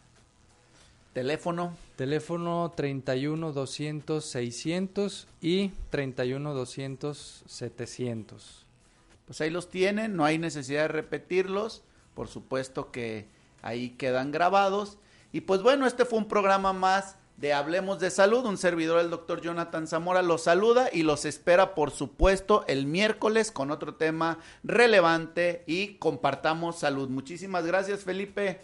[1.12, 1.76] Teléfono.
[1.98, 8.66] Teléfono 31 200 600 y 31 200 700.
[9.26, 11.84] Pues ahí los tienen, no hay necesidad de repetirlos.
[12.16, 14.98] Por supuesto que ahí quedan grabados.
[15.32, 18.46] Y pues bueno, este fue un programa más de Hablemos de Salud.
[18.46, 23.52] Un servidor, el doctor Jonathan Zamora, los saluda y los espera, por supuesto, el miércoles
[23.52, 27.10] con otro tema relevante y compartamos salud.
[27.10, 28.60] Muchísimas gracias, Felipe.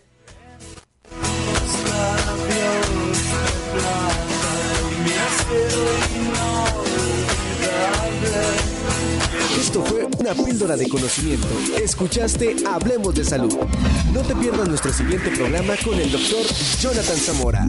[9.59, 11.47] Esto fue una píldora de conocimiento.
[11.81, 13.55] Escuchaste Hablemos de Salud.
[14.13, 16.41] No te pierdas nuestro siguiente programa con el doctor
[16.79, 17.67] Jonathan Zamora.